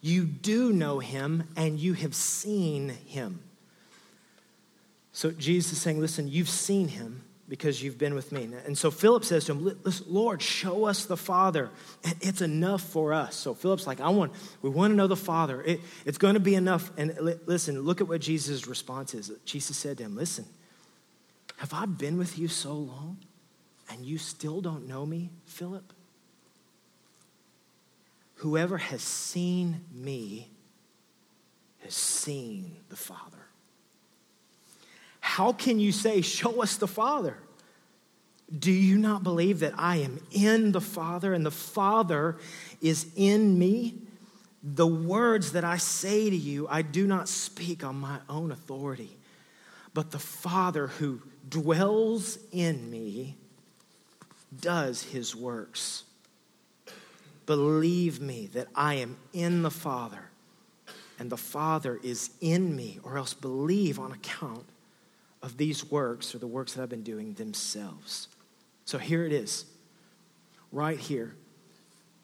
you 0.00 0.24
do 0.24 0.72
know 0.72 1.00
him 1.00 1.48
and 1.56 1.78
you 1.78 1.94
have 1.94 2.14
seen 2.14 2.90
him. 2.90 3.40
So 5.12 5.32
Jesus 5.32 5.72
is 5.72 5.80
saying, 5.80 6.00
Listen, 6.00 6.28
you've 6.28 6.48
seen 6.48 6.88
him 6.88 7.24
because 7.48 7.82
you've 7.82 7.96
been 7.96 8.14
with 8.14 8.30
me. 8.30 8.48
And 8.66 8.76
so 8.76 8.90
Philip 8.90 9.24
says 9.24 9.46
to 9.46 9.52
him, 9.52 9.80
Lord, 10.06 10.42
show 10.42 10.84
us 10.84 11.06
the 11.06 11.16
Father. 11.16 11.70
It's 12.20 12.42
enough 12.42 12.82
for 12.82 13.14
us. 13.14 13.36
So 13.36 13.54
Philip's 13.54 13.86
like, 13.86 14.00
I 14.00 14.10
want, 14.10 14.32
we 14.60 14.68
want 14.68 14.92
to 14.92 14.96
know 14.96 15.06
the 15.06 15.16
Father. 15.16 15.62
It, 15.62 15.80
it's 16.04 16.18
going 16.18 16.34
to 16.34 16.40
be 16.40 16.54
enough. 16.54 16.90
And 16.98 17.16
listen, 17.46 17.80
look 17.80 18.00
at 18.00 18.08
what 18.08 18.20
Jesus' 18.20 18.66
response 18.66 19.14
is. 19.14 19.32
Jesus 19.46 19.76
said 19.76 19.98
to 19.98 20.04
him, 20.04 20.14
Listen, 20.14 20.44
have 21.56 21.72
I 21.72 21.86
been 21.86 22.18
with 22.18 22.38
you 22.38 22.48
so 22.48 22.74
long 22.74 23.18
and 23.90 24.04
you 24.04 24.18
still 24.18 24.60
don't 24.60 24.86
know 24.86 25.06
me, 25.06 25.30
Philip? 25.46 25.92
Whoever 28.36 28.76
has 28.76 29.02
seen 29.02 29.84
me 29.92 30.48
has 31.82 31.94
seen 31.94 32.76
the 32.90 32.96
Father. 32.96 33.37
How 35.38 35.52
can 35.52 35.78
you 35.78 35.92
say, 35.92 36.20
Show 36.20 36.62
us 36.62 36.78
the 36.78 36.88
Father? 36.88 37.38
Do 38.58 38.72
you 38.72 38.98
not 38.98 39.22
believe 39.22 39.60
that 39.60 39.72
I 39.78 39.98
am 39.98 40.18
in 40.32 40.72
the 40.72 40.80
Father 40.80 41.32
and 41.32 41.46
the 41.46 41.52
Father 41.52 42.38
is 42.82 43.06
in 43.14 43.56
me? 43.56 43.94
The 44.64 44.84
words 44.84 45.52
that 45.52 45.62
I 45.62 45.76
say 45.76 46.28
to 46.28 46.36
you, 46.36 46.66
I 46.68 46.82
do 46.82 47.06
not 47.06 47.28
speak 47.28 47.84
on 47.84 48.00
my 48.00 48.18
own 48.28 48.50
authority, 48.50 49.16
but 49.94 50.10
the 50.10 50.18
Father 50.18 50.88
who 50.88 51.22
dwells 51.48 52.40
in 52.50 52.90
me 52.90 53.36
does 54.60 55.04
his 55.04 55.36
works. 55.36 56.02
Believe 57.46 58.20
me 58.20 58.48
that 58.54 58.66
I 58.74 58.94
am 58.94 59.16
in 59.32 59.62
the 59.62 59.70
Father 59.70 60.30
and 61.16 61.30
the 61.30 61.36
Father 61.36 62.00
is 62.02 62.30
in 62.40 62.74
me, 62.74 62.98
or 63.04 63.16
else 63.18 63.34
believe 63.34 64.00
on 64.00 64.10
account 64.10 64.64
of 65.48 65.56
these 65.56 65.90
works 65.90 66.34
or 66.34 66.38
the 66.38 66.46
works 66.46 66.74
that 66.74 66.82
I've 66.82 66.90
been 66.90 67.02
doing 67.02 67.32
themselves. 67.32 68.28
So 68.84 68.98
here 68.98 69.24
it 69.24 69.32
is, 69.32 69.64
right 70.72 70.98
here. 70.98 71.34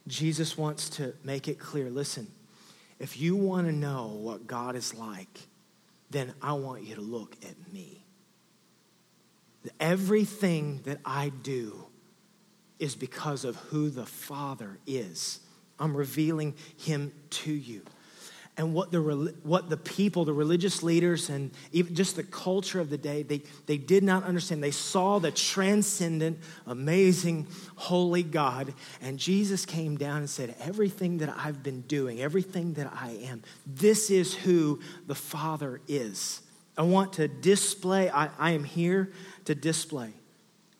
Jesus 0.06 0.58
wants 0.58 0.90
to 0.90 1.14
make 1.24 1.48
it 1.48 1.58
clear 1.58 1.88
listen, 1.88 2.26
if 2.98 3.18
you 3.18 3.34
want 3.34 3.66
to 3.66 3.72
know 3.72 4.08
what 4.08 4.46
God 4.46 4.76
is 4.76 4.92
like, 4.92 5.40
then 6.10 6.34
I 6.42 6.52
want 6.52 6.82
you 6.82 6.96
to 6.96 7.00
look 7.00 7.34
at 7.42 7.72
me. 7.72 8.04
Everything 9.80 10.82
that 10.84 10.98
I 11.02 11.30
do 11.30 11.86
is 12.78 12.94
because 12.94 13.46
of 13.46 13.56
who 13.56 13.88
the 13.88 14.04
Father 14.04 14.78
is. 14.86 15.40
I'm 15.80 15.96
revealing 15.96 16.54
him 16.76 17.10
to 17.30 17.52
you 17.52 17.80
and 18.56 18.72
what 18.72 18.92
the, 18.92 19.00
what 19.42 19.68
the 19.68 19.76
people, 19.76 20.24
the 20.24 20.32
religious 20.32 20.82
leaders, 20.82 21.28
and 21.28 21.50
even 21.72 21.94
just 21.94 22.14
the 22.14 22.22
culture 22.22 22.78
of 22.78 22.88
the 22.88 22.96
day, 22.96 23.24
they, 23.24 23.42
they 23.66 23.76
did 23.76 24.04
not 24.04 24.22
understand. 24.22 24.62
They 24.62 24.70
saw 24.70 25.18
the 25.18 25.32
transcendent, 25.32 26.38
amazing, 26.66 27.48
holy 27.74 28.22
God. 28.22 28.72
And 29.02 29.18
Jesus 29.18 29.66
came 29.66 29.96
down 29.96 30.18
and 30.18 30.30
said, 30.30 30.54
Everything 30.60 31.18
that 31.18 31.34
I've 31.36 31.64
been 31.64 31.80
doing, 31.82 32.20
everything 32.20 32.74
that 32.74 32.92
I 32.94 33.10
am, 33.24 33.42
this 33.66 34.08
is 34.08 34.34
who 34.34 34.80
the 35.08 35.16
Father 35.16 35.80
is. 35.88 36.40
I 36.78 36.82
want 36.82 37.14
to 37.14 37.26
display, 37.26 38.08
I, 38.08 38.30
I 38.38 38.52
am 38.52 38.62
here 38.62 39.12
to 39.46 39.54
display 39.56 40.12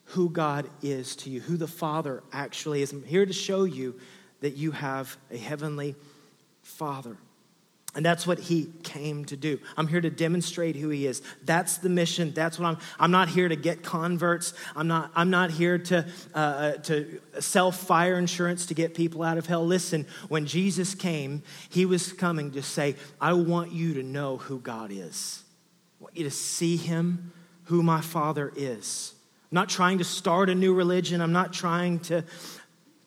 who 0.09 0.29
God 0.29 0.69
is 0.81 1.15
to 1.17 1.29
you, 1.29 1.41
who 1.41 1.57
the 1.57 1.67
Father 1.67 2.23
actually 2.31 2.81
is. 2.81 2.93
I'm 2.93 3.03
here 3.03 3.25
to 3.25 3.33
show 3.33 3.65
you 3.65 3.99
that 4.39 4.55
you 4.55 4.71
have 4.71 5.17
a 5.29 5.37
heavenly 5.37 5.95
Father. 6.61 7.17
And 7.95 8.05
that's 8.05 8.27
what 8.27 8.39
he 8.39 8.69
came 8.83 9.23
to 9.25 9.37
do. 9.37 9.57
I'm 9.77 9.87
here 9.87 10.01
to 10.01 10.09
demonstrate 10.09 10.75
who 10.75 10.89
he 10.89 11.07
is. 11.07 11.21
That's 11.45 11.77
the 11.77 11.87
mission. 11.87 12.33
That's 12.33 12.59
what 12.59 12.67
I'm. 12.67 12.77
I'm 12.99 13.11
not 13.11 13.29
here 13.29 13.47
to 13.47 13.55
get 13.55 13.83
converts. 13.83 14.53
I'm 14.75 14.89
not. 14.89 15.11
I'm 15.15 15.29
not 15.29 15.49
here 15.49 15.77
to 15.77 16.05
uh, 16.33 16.37
uh, 16.37 16.71
to 16.73 17.21
sell 17.39 17.71
fire 17.71 18.17
insurance 18.17 18.65
to 18.65 18.73
get 18.73 18.95
people 18.95 19.23
out 19.23 19.37
of 19.37 19.45
hell. 19.45 19.65
Listen, 19.65 20.05
when 20.27 20.45
Jesus 20.45 20.93
came, 20.93 21.41
he 21.69 21.85
was 21.85 22.11
coming 22.11 22.51
to 22.51 22.61
say, 22.61 22.97
"I 23.21 23.31
want 23.31 23.71
you 23.71 23.93
to 23.93 24.03
know 24.03 24.37
who 24.37 24.59
God 24.59 24.91
is. 24.91 25.43
I 26.01 26.03
want 26.03 26.17
you 26.17 26.25
to 26.25 26.31
see 26.31 26.75
Him, 26.75 27.31
who 27.65 27.81
my 27.81 28.01
Father 28.01 28.51
is." 28.57 29.13
I'm 29.51 29.55
not 29.55 29.69
trying 29.69 29.99
to 29.99 30.03
start 30.03 30.49
a 30.49 30.55
new 30.55 30.73
religion. 30.73 31.21
I'm 31.21 31.31
not 31.31 31.53
trying 31.53 31.99
to 31.99 32.25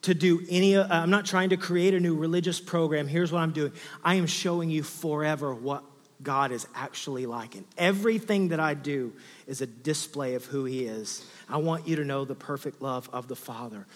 to 0.03 0.13
do 0.13 0.45
any, 0.49 0.75
uh, 0.75 0.87
I'm 0.89 1.09
not 1.09 1.25
trying 1.25 1.49
to 1.49 1.57
create 1.57 1.93
a 1.93 1.99
new 1.99 2.15
religious 2.15 2.59
program. 2.59 3.07
Here's 3.07 3.31
what 3.31 3.39
I'm 3.39 3.51
doing 3.51 3.73
I 4.03 4.15
am 4.15 4.27
showing 4.27 4.69
you 4.69 4.83
forever 4.83 5.53
what 5.53 5.83
God 6.21 6.51
is 6.51 6.67
actually 6.75 7.25
like. 7.25 7.55
And 7.55 7.65
everything 7.77 8.49
that 8.49 8.59
I 8.59 8.73
do 8.73 9.13
is 9.47 9.61
a 9.61 9.67
display 9.67 10.35
of 10.35 10.45
who 10.45 10.65
He 10.65 10.85
is. 10.85 11.25
I 11.47 11.57
want 11.57 11.87
you 11.87 11.95
to 11.95 12.03
know 12.03 12.25
the 12.25 12.35
perfect 12.35 12.81
love 12.81 13.09
of 13.13 13.27
the 13.27 13.35
Father. 13.35 13.87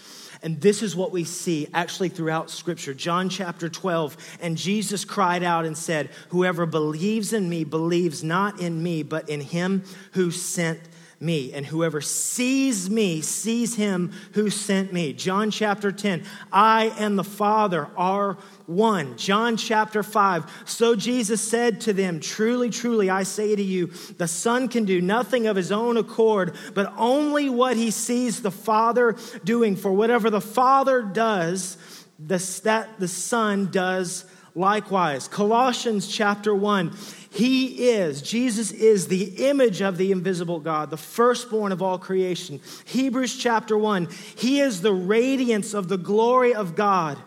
And 0.41 0.59
this 0.61 0.81
is 0.81 0.95
what 0.95 1.11
we 1.11 1.25
see 1.25 1.67
actually 1.73 2.09
throughout 2.09 2.49
Scripture. 2.49 2.93
John 2.93 3.27
chapter 3.27 3.67
12, 3.67 4.37
and 4.41 4.57
Jesus 4.57 5.03
cried 5.03 5.43
out 5.43 5.65
and 5.65 5.77
said, 5.77 6.09
Whoever 6.29 6.65
believes 6.65 7.33
in 7.33 7.49
me 7.49 7.65
believes 7.65 8.23
not 8.23 8.61
in 8.61 8.81
me, 8.81 9.03
but 9.03 9.29
in 9.29 9.41
Him 9.41 9.83
who 10.13 10.31
sent 10.31 10.79
me, 11.23 11.53
and 11.53 11.65
whoever 11.65 12.01
sees 12.01 12.89
me 12.89 13.21
sees 13.21 13.75
him 13.75 14.11
who 14.33 14.49
sent 14.49 14.91
me. 14.91 15.13
John 15.13 15.49
chapter 15.49 15.91
10, 15.91 16.23
I 16.51 16.93
and 16.97 17.17
the 17.17 17.23
Father 17.23 17.87
are 17.95 18.37
one. 18.65 19.17
John 19.17 19.57
chapter 19.57 20.03
5, 20.03 20.63
so 20.65 20.95
Jesus 20.95 21.41
said 21.41 21.81
to 21.81 21.93
them, 21.93 22.19
Truly, 22.19 22.69
truly, 22.69 23.09
I 23.09 23.23
say 23.23 23.55
to 23.55 23.63
you, 23.63 23.87
the 24.17 24.27
Son 24.27 24.67
can 24.67 24.85
do 24.85 25.01
nothing 25.01 25.47
of 25.47 25.55
his 25.55 25.71
own 25.71 25.97
accord, 25.97 26.55
but 26.73 26.93
only 26.97 27.49
what 27.49 27.77
he 27.77 27.91
sees 27.91 28.41
the 28.41 28.51
Father 28.51 29.15
doing. 29.43 29.75
For 29.75 29.91
whatever 29.91 30.29
the 30.29 30.41
Father 30.41 31.01
does, 31.01 31.77
the, 32.19 32.37
that 32.63 32.99
the 32.99 33.07
Son 33.07 33.69
does 33.71 34.25
likewise. 34.55 35.27
Colossians 35.27 36.07
chapter 36.07 36.53
1. 36.53 36.95
He 37.33 37.89
is, 37.89 38.21
Jesus 38.21 38.71
is 38.71 39.07
the 39.07 39.49
image 39.49 39.81
of 39.81 39.97
the 39.97 40.11
invisible 40.11 40.59
God, 40.59 40.91
the 40.91 40.97
firstborn 40.97 41.71
of 41.71 41.81
all 41.81 41.97
creation. 41.97 42.61
Hebrews 42.85 43.35
chapter 43.35 43.75
1. 43.75 44.07
He 44.35 44.59
is 44.59 44.81
the 44.81 44.93
radiance 44.93 45.73
of 45.73 45.87
the 45.87 45.97
glory 45.97 46.53
of 46.53 46.75
God. 46.75 47.17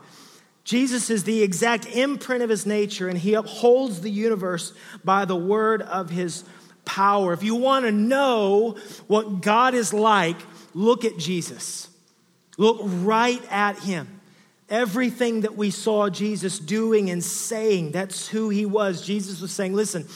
Jesus 0.63 1.11
is 1.11 1.25
the 1.25 1.43
exact 1.43 1.87
imprint 1.87 2.45
of 2.45 2.51
his 2.51 2.67
nature, 2.67 3.09
and 3.09 3.19
he 3.19 3.35
upholds 3.35 4.01
the 4.01 4.11
universe 4.11 4.73
by 5.03 5.25
the 5.25 5.35
word 5.35 5.83
of 5.83 6.09
his 6.09 6.45
power. 6.85 7.33
If 7.33 7.43
you 7.43 7.57
want 7.57 7.85
to 7.85 7.91
know 7.91 8.77
what 9.09 9.41
God 9.41 9.75
is 9.75 9.93
like, 9.93 10.37
look 10.73 11.05
at 11.05 11.19
Jesus. 11.19 11.89
Look 12.59 12.79
right 12.81 13.43
at 13.51 13.81
him. 13.81 14.16
Everything 14.69 15.43
that 15.43 15.57
we 15.57 15.71
saw 15.71 16.09
Jesus 16.09 16.59
doing 16.59 17.11
and 17.11 17.23
saying, 17.23 17.93
that's 17.93 18.27
who 18.27 18.49
he 18.49 18.67
was. 18.67 19.03
Jesus 19.03 19.41
was 19.41 19.53
saying, 19.53 19.75
Listen, 19.75 20.07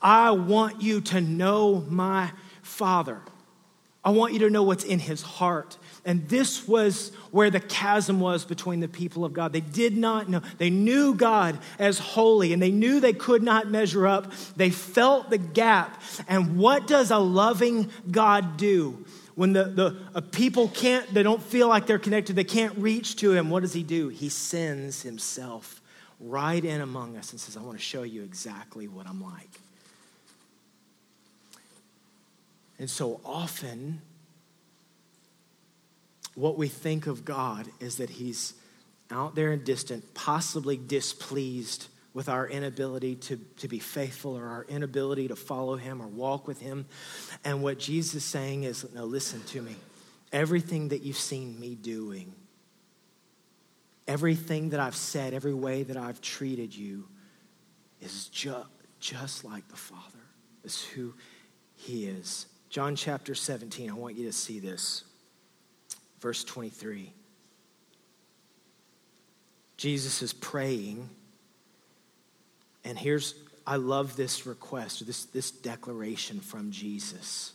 I 0.00 0.30
want 0.30 0.80
you 0.80 1.02
to 1.02 1.20
know 1.20 1.84
my 1.88 2.32
Father. 2.62 3.20
I 4.02 4.10
want 4.10 4.32
you 4.32 4.38
to 4.40 4.50
know 4.50 4.62
what's 4.62 4.84
in 4.84 4.98
his 4.98 5.20
heart. 5.20 5.76
And 6.06 6.26
this 6.28 6.66
was 6.66 7.12
where 7.30 7.50
the 7.50 7.60
chasm 7.60 8.18
was 8.18 8.46
between 8.46 8.80
the 8.80 8.88
people 8.88 9.26
of 9.26 9.34
God. 9.34 9.52
They 9.52 9.60
did 9.60 9.94
not 9.94 10.30
know. 10.30 10.40
They 10.56 10.70
knew 10.70 11.14
God 11.14 11.58
as 11.78 11.98
holy 11.98 12.54
and 12.54 12.62
they 12.62 12.70
knew 12.70 13.00
they 13.00 13.12
could 13.12 13.42
not 13.42 13.70
measure 13.70 14.06
up. 14.06 14.32
They 14.56 14.70
felt 14.70 15.28
the 15.28 15.36
gap. 15.36 16.00
And 16.26 16.56
what 16.56 16.86
does 16.86 17.10
a 17.10 17.18
loving 17.18 17.90
God 18.10 18.56
do? 18.56 19.04
When 19.34 19.52
the, 19.52 19.64
the 19.64 19.96
uh, 20.14 20.20
people 20.20 20.68
can't, 20.68 21.12
they 21.14 21.22
don't 21.22 21.42
feel 21.42 21.68
like 21.68 21.86
they're 21.86 21.98
connected, 21.98 22.36
they 22.36 22.44
can't 22.44 22.76
reach 22.78 23.16
to 23.16 23.32
him, 23.32 23.50
what 23.50 23.60
does 23.60 23.72
he 23.72 23.82
do? 23.82 24.08
He 24.08 24.28
sends 24.28 25.02
himself 25.02 25.80
right 26.18 26.62
in 26.64 26.80
among 26.80 27.16
us 27.16 27.32
and 27.32 27.40
says, 27.40 27.56
I 27.56 27.60
want 27.60 27.78
to 27.78 27.82
show 27.82 28.02
you 28.02 28.22
exactly 28.22 28.88
what 28.88 29.06
I'm 29.06 29.22
like. 29.22 29.60
And 32.78 32.88
so 32.88 33.20
often, 33.24 34.00
what 36.34 36.56
we 36.56 36.68
think 36.68 37.06
of 37.06 37.24
God 37.24 37.66
is 37.78 37.96
that 37.96 38.10
he's 38.10 38.54
out 39.10 39.34
there 39.34 39.52
and 39.52 39.64
distant, 39.64 40.14
possibly 40.14 40.76
displeased 40.76 41.88
with 42.12 42.28
our 42.28 42.48
inability 42.48 43.14
to, 43.14 43.36
to 43.58 43.68
be 43.68 43.78
faithful 43.78 44.36
or 44.36 44.46
our 44.46 44.64
inability 44.68 45.28
to 45.28 45.36
follow 45.36 45.76
him 45.76 46.02
or 46.02 46.08
walk 46.08 46.46
with 46.46 46.60
him. 46.60 46.86
And 47.44 47.62
what 47.62 47.78
Jesus 47.78 48.16
is 48.16 48.24
saying 48.24 48.64
is, 48.64 48.86
no, 48.92 49.04
listen 49.04 49.42
to 49.44 49.62
me. 49.62 49.76
Everything 50.32 50.88
that 50.88 51.02
you've 51.02 51.16
seen 51.16 51.58
me 51.58 51.74
doing, 51.74 52.32
everything 54.08 54.70
that 54.70 54.80
I've 54.80 54.96
said, 54.96 55.34
every 55.34 55.54
way 55.54 55.84
that 55.84 55.96
I've 55.96 56.20
treated 56.20 56.74
you 56.74 57.06
is 58.00 58.26
ju- 58.26 58.66
just 58.98 59.44
like 59.44 59.66
the 59.68 59.76
Father, 59.76 60.02
is 60.64 60.82
who 60.82 61.14
he 61.76 62.06
is. 62.06 62.46
John 62.70 62.96
chapter 62.96 63.34
17, 63.34 63.90
I 63.90 63.94
want 63.94 64.16
you 64.16 64.26
to 64.26 64.32
see 64.32 64.58
this. 64.58 65.04
Verse 66.20 66.44
23. 66.44 67.12
Jesus 69.76 70.22
is 70.22 70.32
praying 70.32 71.08
and 72.84 72.98
here's, 72.98 73.34
I 73.66 73.76
love 73.76 74.16
this 74.16 74.46
request, 74.46 75.06
this, 75.06 75.24
this 75.26 75.50
declaration 75.50 76.40
from 76.40 76.70
Jesus. 76.70 77.52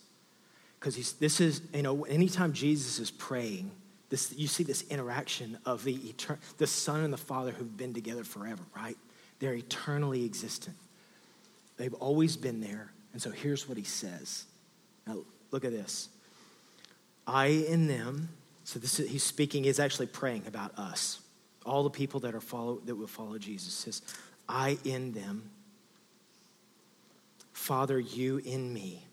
Because 0.80 1.14
this 1.14 1.42
is, 1.42 1.62
you 1.74 1.82
know, 1.82 2.04
anytime 2.06 2.54
Jesus 2.54 3.00
is 3.00 3.10
praying, 3.12 3.72
this, 4.10 4.34
you 4.38 4.48
see 4.48 4.64
this 4.64 4.84
interaction 4.90 5.58
of 5.66 5.84
the, 5.84 5.98
etern- 5.98 6.38
the 6.58 6.68
Son 6.68 7.02
and 7.02 7.12
the 7.12 7.18
Father 7.18 7.52
who've 7.52 7.76
been 7.76 7.94
together 7.94 8.24
forever, 8.24 8.62
right? 8.76 8.98
They're 9.40 9.56
eternally 9.56 10.24
existent. 10.26 10.76
They've 11.78 11.94
always 11.96 12.38
been 12.38 12.62
there. 12.62 12.92
And 13.14 13.22
so 13.22 13.32
here's 13.32 13.68
what 13.68 13.78
he 13.78 13.84
says. 13.84 14.46
Now, 15.08 15.18
look 15.52 15.66
at 15.66 15.72
this. 15.72 16.10
I 17.28 17.48
in 17.48 17.88
them, 17.88 18.30
so 18.64 18.80
this 18.80 19.00
is, 19.00 19.10
he's 19.10 19.24
speaking, 19.24 19.64
he's 19.64 19.80
actually 19.80 20.08
praying 20.08 20.44
about 20.48 20.78
us, 20.78 21.20
all 21.66 21.84
the 21.84 21.90
people 21.90 22.20
that 22.22 22.36
are 22.36 22.42
follow 22.42 22.80
that 22.86 22.96
will 22.96 23.08
follow 23.08 23.38
Jesus. 23.38 23.74
Says, 23.74 24.02
I 24.48 24.78
in 24.84 25.12
them, 25.12 25.50
Father, 27.52 28.00
you 28.00 28.38
in 28.38 28.72
me, 28.74 29.06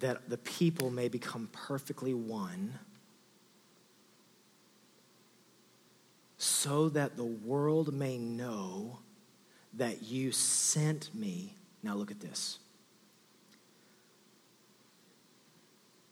that 0.00 0.28
the 0.28 0.38
people 0.38 0.90
may 0.90 1.08
become 1.08 1.48
perfectly 1.52 2.14
one, 2.14 2.78
so 6.36 6.88
that 6.90 7.16
the 7.16 7.24
world 7.24 7.94
may 7.94 8.18
know 8.18 8.98
that 9.74 10.02
you 10.02 10.32
sent 10.32 11.14
me. 11.14 11.54
Now 11.82 11.94
look 11.94 12.10
at 12.10 12.20
this. 12.20 12.58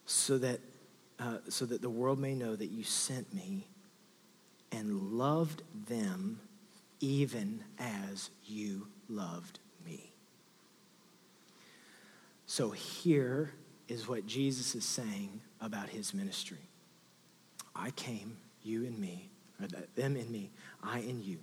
So 0.06 0.38
that, 0.38 0.60
uh, 1.18 1.38
so 1.48 1.64
that 1.66 1.82
the 1.82 1.90
world 1.90 2.18
may 2.18 2.34
know 2.34 2.54
that 2.54 2.70
you 2.70 2.84
sent 2.84 3.32
me 3.34 3.66
and 4.70 5.12
loved 5.12 5.62
them 5.88 6.40
even 7.02 7.62
as 7.78 8.30
you 8.44 8.86
loved 9.08 9.58
me. 9.84 10.12
So 12.46 12.70
here 12.70 13.52
is 13.88 14.08
what 14.08 14.24
Jesus 14.24 14.74
is 14.74 14.84
saying 14.84 15.40
about 15.60 15.90
his 15.90 16.14
ministry 16.14 16.58
I 17.74 17.90
came, 17.90 18.36
you 18.62 18.84
and 18.84 18.98
me, 18.98 19.30
or 19.60 19.66
them 19.96 20.14
and 20.16 20.30
me, 20.30 20.50
I 20.82 20.98
and 20.98 21.22
you, 21.22 21.38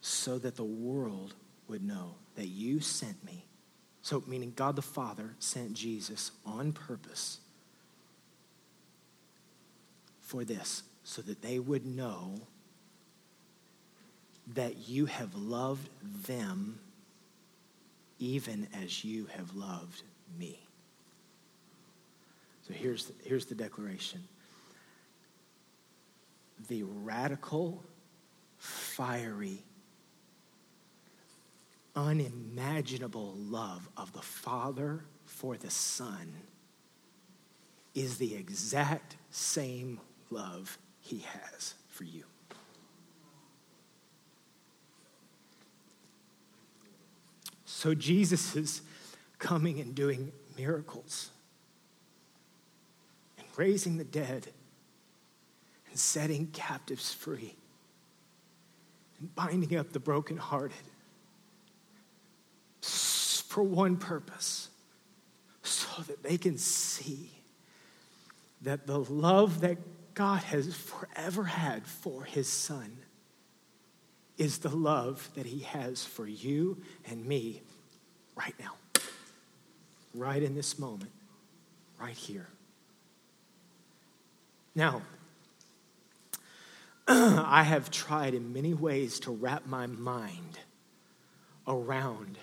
so 0.00 0.36
that 0.38 0.56
the 0.56 0.64
world 0.64 1.34
would 1.68 1.82
know 1.82 2.16
that 2.34 2.48
you 2.48 2.80
sent 2.80 3.24
me. 3.24 3.46
So, 4.02 4.22
meaning 4.26 4.52
God 4.54 4.74
the 4.74 4.82
Father 4.82 5.34
sent 5.38 5.74
Jesus 5.74 6.32
on 6.44 6.72
purpose 6.72 7.38
for 10.20 10.44
this, 10.44 10.82
so 11.04 11.22
that 11.22 11.40
they 11.40 11.60
would 11.60 11.86
know 11.86 12.40
that 14.54 14.88
you 14.88 15.06
have 15.06 15.34
loved 15.34 15.88
them 16.26 16.78
even 18.18 18.68
as 18.82 19.04
you 19.04 19.26
have 19.36 19.54
loved 19.54 20.02
me. 20.38 20.58
So 22.66 22.74
here's, 22.74 23.12
here's 23.24 23.46
the 23.46 23.54
declaration 23.54 24.22
the 26.68 26.82
radical, 26.82 27.84
fiery, 28.56 29.62
unimaginable 31.94 33.34
love 33.36 33.88
of 33.96 34.12
the 34.12 34.22
Father 34.22 35.04
for 35.26 35.56
the 35.56 35.70
Son 35.70 36.32
is 37.94 38.18
the 38.18 38.34
exact 38.34 39.16
same 39.30 40.00
love 40.30 40.78
he 41.00 41.18
has 41.18 41.74
for 41.88 42.04
you. 42.04 42.24
So 47.76 47.94
Jesus 47.94 48.56
is 48.56 48.80
coming 49.38 49.80
and 49.80 49.94
doing 49.94 50.32
miracles 50.56 51.28
and 53.36 53.46
raising 53.54 53.98
the 53.98 54.04
dead 54.04 54.46
and 55.90 55.98
setting 55.98 56.46
captives 56.54 57.12
free 57.12 57.54
and 59.20 59.34
binding 59.34 59.76
up 59.76 59.92
the 59.92 60.00
brokenhearted 60.00 60.72
for 62.80 63.62
one 63.62 63.98
purpose 63.98 64.70
so 65.62 66.00
that 66.04 66.22
they 66.22 66.38
can 66.38 66.56
see 66.56 67.28
that 68.62 68.86
the 68.86 69.00
love 69.00 69.60
that 69.60 69.76
God 70.14 70.42
has 70.44 70.74
forever 70.74 71.44
had 71.44 71.86
for 71.86 72.24
his 72.24 72.48
son 72.48 72.96
is 74.38 74.58
the 74.58 74.74
love 74.74 75.28
that 75.34 75.46
he 75.46 75.60
has 75.60 76.04
for 76.04 76.26
you 76.26 76.78
and 77.10 77.24
me 77.24 77.62
right 78.36 78.54
now, 78.60 78.74
right 80.14 80.42
in 80.42 80.54
this 80.54 80.78
moment, 80.78 81.10
right 81.98 82.16
here. 82.16 82.48
Now, 84.74 85.02
I 87.08 87.62
have 87.62 87.90
tried 87.90 88.34
in 88.34 88.52
many 88.52 88.74
ways 88.74 89.20
to 89.20 89.30
wrap 89.30 89.66
my 89.66 89.86
mind 89.86 90.58
around 91.66 92.36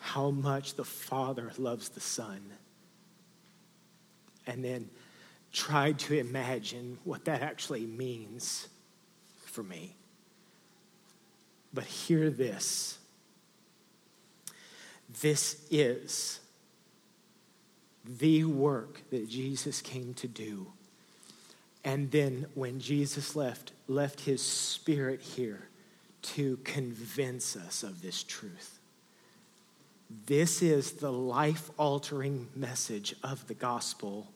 how 0.00 0.30
much 0.30 0.74
the 0.74 0.84
Father 0.84 1.50
loves 1.58 1.88
the 1.88 2.00
Son. 2.00 2.40
And 4.46 4.62
then 4.62 4.90
tried 5.50 5.98
to 6.00 6.18
imagine 6.18 6.98
what 7.04 7.24
that 7.24 7.40
actually 7.40 7.86
means 7.86 8.68
for 9.46 9.62
me. 9.62 9.96
But 11.74 11.84
hear 11.84 12.30
this 12.30 12.98
this 15.20 15.64
is 15.70 16.40
the 18.04 18.44
work 18.44 19.00
that 19.10 19.28
Jesus 19.28 19.80
came 19.80 20.14
to 20.14 20.28
do. 20.28 20.66
And 21.84 22.10
then 22.10 22.46
when 22.54 22.80
Jesus 22.80 23.36
left, 23.36 23.72
left 23.88 24.20
his 24.20 24.42
spirit 24.42 25.20
here 25.20 25.68
to 26.22 26.56
convince 26.64 27.56
us 27.56 27.82
of 27.82 28.02
this 28.02 28.22
truth. 28.22 28.78
This 30.26 30.62
is 30.62 30.92
the 30.92 31.12
life 31.12 31.70
altering 31.76 32.48
message 32.54 33.14
of 33.22 33.46
the 33.46 33.54
gospel, 33.54 34.32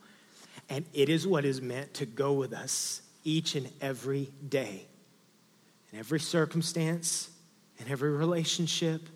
and 0.68 0.84
it 0.92 1.08
is 1.08 1.26
what 1.26 1.44
is 1.44 1.62
meant 1.62 1.94
to 1.94 2.06
go 2.06 2.32
with 2.32 2.52
us 2.52 3.02
each 3.24 3.54
and 3.54 3.70
every 3.80 4.30
day, 4.48 4.86
in 5.92 5.98
every 5.98 6.20
circumstance, 6.20 7.30
in 7.78 7.90
every 7.90 8.10
relationship, 8.10 9.08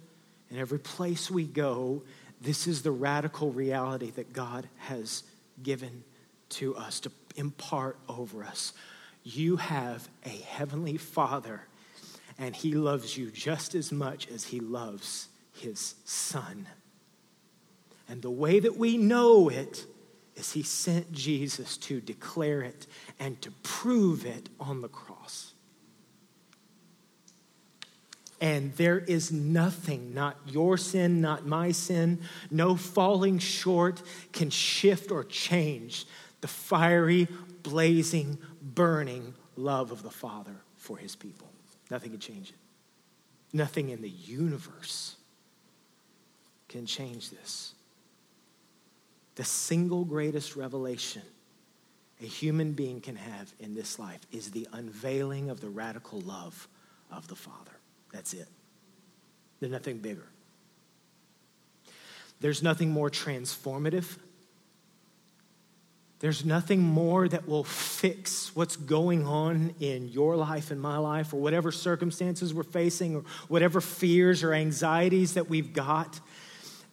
in 0.50 0.58
every 0.58 0.78
place 0.78 1.30
we 1.30 1.44
go. 1.44 2.02
This 2.40 2.66
is 2.66 2.82
the 2.82 2.90
radical 2.90 3.52
reality 3.52 4.10
that 4.12 4.32
God 4.32 4.68
has 4.78 5.22
given 5.62 6.04
to 6.50 6.76
us 6.76 7.00
to 7.00 7.12
impart 7.36 7.98
over 8.08 8.44
us. 8.44 8.72
You 9.24 9.56
have 9.56 10.08
a 10.24 10.28
heavenly 10.28 10.96
Father, 10.96 11.62
and 12.38 12.54
He 12.54 12.72
loves 12.72 13.16
you 13.16 13.30
just 13.30 13.74
as 13.74 13.92
much 13.92 14.28
as 14.28 14.44
He 14.44 14.60
loves 14.60 15.28
his 15.52 15.94
son. 16.04 16.66
And 18.08 18.22
the 18.22 18.30
way 18.30 18.60
that 18.60 18.76
we 18.76 18.96
know 18.96 19.48
it 19.48 19.86
is 20.34 20.52
he 20.52 20.62
sent 20.62 21.12
Jesus 21.12 21.76
to 21.78 22.00
declare 22.00 22.62
it 22.62 22.86
and 23.18 23.40
to 23.42 23.50
prove 23.62 24.26
it 24.26 24.48
on 24.58 24.80
the 24.80 24.88
cross. 24.88 25.11
And 28.42 28.74
there 28.74 28.98
is 28.98 29.30
nothing, 29.30 30.14
not 30.14 30.36
your 30.46 30.76
sin, 30.76 31.20
not 31.20 31.46
my 31.46 31.70
sin, 31.70 32.20
no 32.50 32.74
falling 32.74 33.38
short 33.38 34.02
can 34.32 34.50
shift 34.50 35.12
or 35.12 35.22
change 35.22 36.06
the 36.40 36.48
fiery, 36.48 37.28
blazing, 37.62 38.36
burning 38.60 39.32
love 39.56 39.92
of 39.92 40.02
the 40.02 40.10
Father 40.10 40.56
for 40.76 40.96
his 40.96 41.14
people. 41.14 41.46
Nothing 41.88 42.10
can 42.10 42.18
change 42.18 42.50
it. 42.50 42.56
Nothing 43.52 43.90
in 43.90 44.02
the 44.02 44.10
universe 44.10 45.14
can 46.68 46.84
change 46.84 47.30
this. 47.30 47.74
The 49.36 49.44
single 49.44 50.04
greatest 50.04 50.56
revelation 50.56 51.22
a 52.20 52.26
human 52.26 52.72
being 52.72 53.00
can 53.00 53.16
have 53.16 53.52
in 53.60 53.74
this 53.74 53.98
life 53.98 54.20
is 54.30 54.50
the 54.50 54.66
unveiling 54.72 55.48
of 55.50 55.60
the 55.60 55.68
radical 55.68 56.20
love 56.20 56.68
of 57.10 57.26
the 57.28 57.34
Father. 57.34 57.72
That's 58.12 58.34
it. 58.34 58.48
There's 59.60 59.72
nothing 59.72 59.98
bigger. 59.98 60.26
There's 62.40 62.62
nothing 62.62 62.90
more 62.90 63.10
transformative. 63.10 64.18
There's 66.18 66.44
nothing 66.44 66.80
more 66.80 67.26
that 67.28 67.48
will 67.48 67.64
fix 67.64 68.54
what's 68.54 68.76
going 68.76 69.26
on 69.26 69.74
in 69.80 70.08
your 70.08 70.36
life 70.36 70.70
and 70.70 70.80
my 70.80 70.98
life, 70.98 71.34
or 71.34 71.40
whatever 71.40 71.72
circumstances 71.72 72.54
we're 72.54 72.62
facing, 72.62 73.16
or 73.16 73.24
whatever 73.48 73.80
fears 73.80 74.44
or 74.44 74.52
anxieties 74.52 75.34
that 75.34 75.48
we've 75.48 75.72
got. 75.72 76.20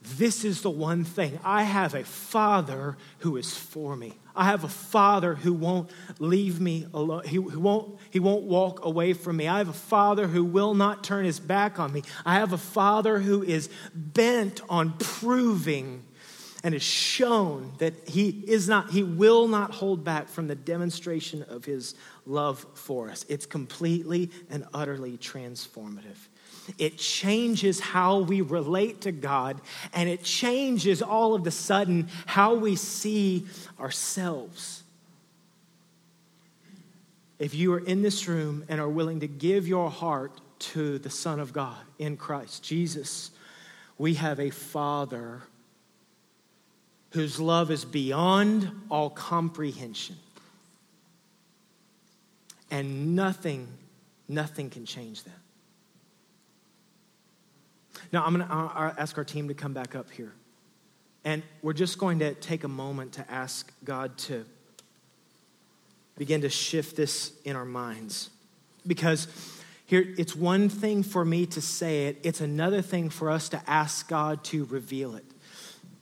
This 0.02 0.46
is 0.46 0.62
the 0.62 0.70
one 0.70 1.04
thing. 1.04 1.40
I 1.44 1.64
have 1.64 1.94
a 1.94 2.06
father 2.06 2.98
who 3.20 3.36
is 3.36 3.56
for 3.56 3.96
me. 3.98 4.14
I 4.34 4.46
have 4.46 4.64
a 4.64 4.70
father 4.70 5.36
who 5.36 5.54
won't 5.54 5.92
leave 6.20 6.62
me 6.62 6.88
alone. 6.94 7.24
He, 7.26 7.36
who 7.36 7.60
won't, 7.60 8.00
he 8.10 8.20
won't 8.20 8.44
walk 8.44 8.86
away 8.86 9.12
from 9.12 9.36
me. 9.36 9.50
I 9.50 9.58
have 9.58 9.68
a 9.68 9.74
father 9.74 10.28
who 10.28 10.46
will 10.46 10.74
not 10.74 11.04
turn 11.04 11.26
his 11.26 11.42
back 11.42 11.80
on 11.80 11.92
me. 11.92 12.04
I 12.26 12.36
have 12.36 12.54
a 12.54 12.58
father 12.58 13.20
who 13.20 13.44
is 13.44 13.70
bent 13.94 14.62
on 14.70 14.94
proving 14.98 16.06
and 16.64 16.74
has 16.74 16.84
shown 16.84 17.74
that 17.80 17.94
he 18.08 18.30
is 18.30 18.70
not, 18.70 18.92
he 18.92 19.04
will 19.04 19.48
not 19.50 19.72
hold 19.72 20.04
back 20.04 20.30
from 20.30 20.48
the 20.48 20.56
demonstration 20.56 21.44
of 21.44 21.66
his 21.66 21.96
love 22.26 22.66
for 22.74 23.10
us. 23.10 23.26
It's 23.28 23.46
completely 23.46 24.30
and 24.50 24.66
utterly 24.74 25.18
transformative. 25.18 26.28
It 26.78 26.98
changes 26.98 27.80
how 27.80 28.20
we 28.20 28.42
relate 28.42 29.02
to 29.02 29.12
God, 29.12 29.60
and 29.94 30.08
it 30.08 30.24
changes 30.24 31.02
all 31.02 31.34
of 31.34 31.44
the 31.44 31.52
sudden 31.52 32.10
how 32.26 32.56
we 32.56 32.76
see 32.76 33.48
ourselves. 33.80 34.84
If 37.40 37.56
you 37.56 37.74
are 37.74 37.80
in 37.80 38.02
this 38.02 38.28
room 38.28 38.66
and 38.68 38.80
are 38.80 38.90
willing 38.90 39.22
to 39.22 39.28
give 39.28 39.68
your 39.68 39.90
heart 39.90 40.42
to 40.60 41.00
the 41.00 41.10
Son 41.10 41.40
of 41.40 41.54
God 41.54 41.78
in 41.98 42.18
Christ, 42.18 42.64
Jesus, 42.64 43.32
we 43.98 44.16
have 44.16 44.40
a 44.40 44.50
Father 44.50 45.42
whose 47.12 47.40
love 47.40 47.72
is 47.72 47.86
beyond 47.86 48.70
all 48.92 49.10
comprehension. 49.10 50.18
And 52.70 53.16
nothing, 53.16 53.68
nothing 54.28 54.70
can 54.70 54.86
change 54.86 55.24
that. 55.24 55.32
Now, 58.12 58.26
I'm 58.26 58.36
going 58.36 58.48
to 58.48 58.54
ask 59.00 59.18
our 59.18 59.24
team 59.24 59.48
to 59.50 59.54
come 59.54 59.74
back 59.74 59.96
up 59.96 60.10
here. 60.12 60.34
And 61.24 61.44
we're 61.62 61.74
just 61.74 61.98
going 61.98 62.20
to 62.20 62.34
take 62.34 62.64
a 62.64 62.68
moment 62.68 63.14
to 63.14 63.32
ask 63.32 63.72
God 63.84 64.18
to 64.20 64.46
begin 66.18 66.42
to 66.42 66.50
shift 66.50 66.96
this 66.96 67.34
in 67.44 67.56
our 67.56 67.66
minds. 67.66 68.30
Because 68.88 69.28
Here, 69.90 70.06
it's 70.20 70.36
one 70.36 70.70
thing 70.70 71.02
for 71.02 71.26
me 71.26 71.48
to 71.48 71.62
say 71.62 72.06
it, 72.06 72.20
it's 72.22 72.42
another 72.42 72.84
thing 72.84 73.10
for 73.10 73.32
us 73.32 73.50
to 73.50 73.62
ask 73.66 74.08
God 74.08 74.44
to 74.46 74.66
reveal 74.66 75.16
it. 75.16 75.26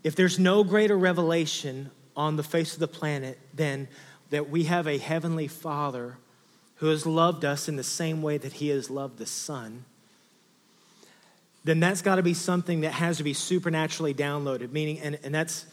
If 0.04 0.13
there's 0.13 0.38
no 0.38 0.65
greater 0.65 0.98
revelation 0.98 1.91
on 2.13 2.36
the 2.36 2.43
face 2.43 2.74
of 2.74 2.82
the 2.82 2.89
planet 2.89 3.39
than 3.54 3.88
that 4.30 4.50
we 4.50 4.65
have 4.65 4.88
a 4.88 4.98
heavenly 4.98 5.48
Father 5.48 6.17
who 6.76 6.88
has 6.88 7.06
loved 7.06 7.46
us 7.46 7.70
in 7.70 7.78
the 7.78 7.84
same 7.84 8.22
way 8.22 8.38
that 8.38 8.54
he 8.54 8.67
has 8.67 8.89
loved 8.89 9.20
the 9.20 9.26
Son, 9.26 9.86
then 11.67 11.82
that's 11.82 12.01
got 12.01 12.15
to 12.15 12.23
be 12.23 12.34
something 12.34 12.82
that 12.82 12.93
has 12.93 13.17
to 13.17 13.23
be 13.23 13.34
supernaturally 13.34 14.13
downloaded. 14.13 14.71
Meaning, 14.71 15.01
and, 15.01 15.19
and 15.23 15.36
that's, 15.36 15.65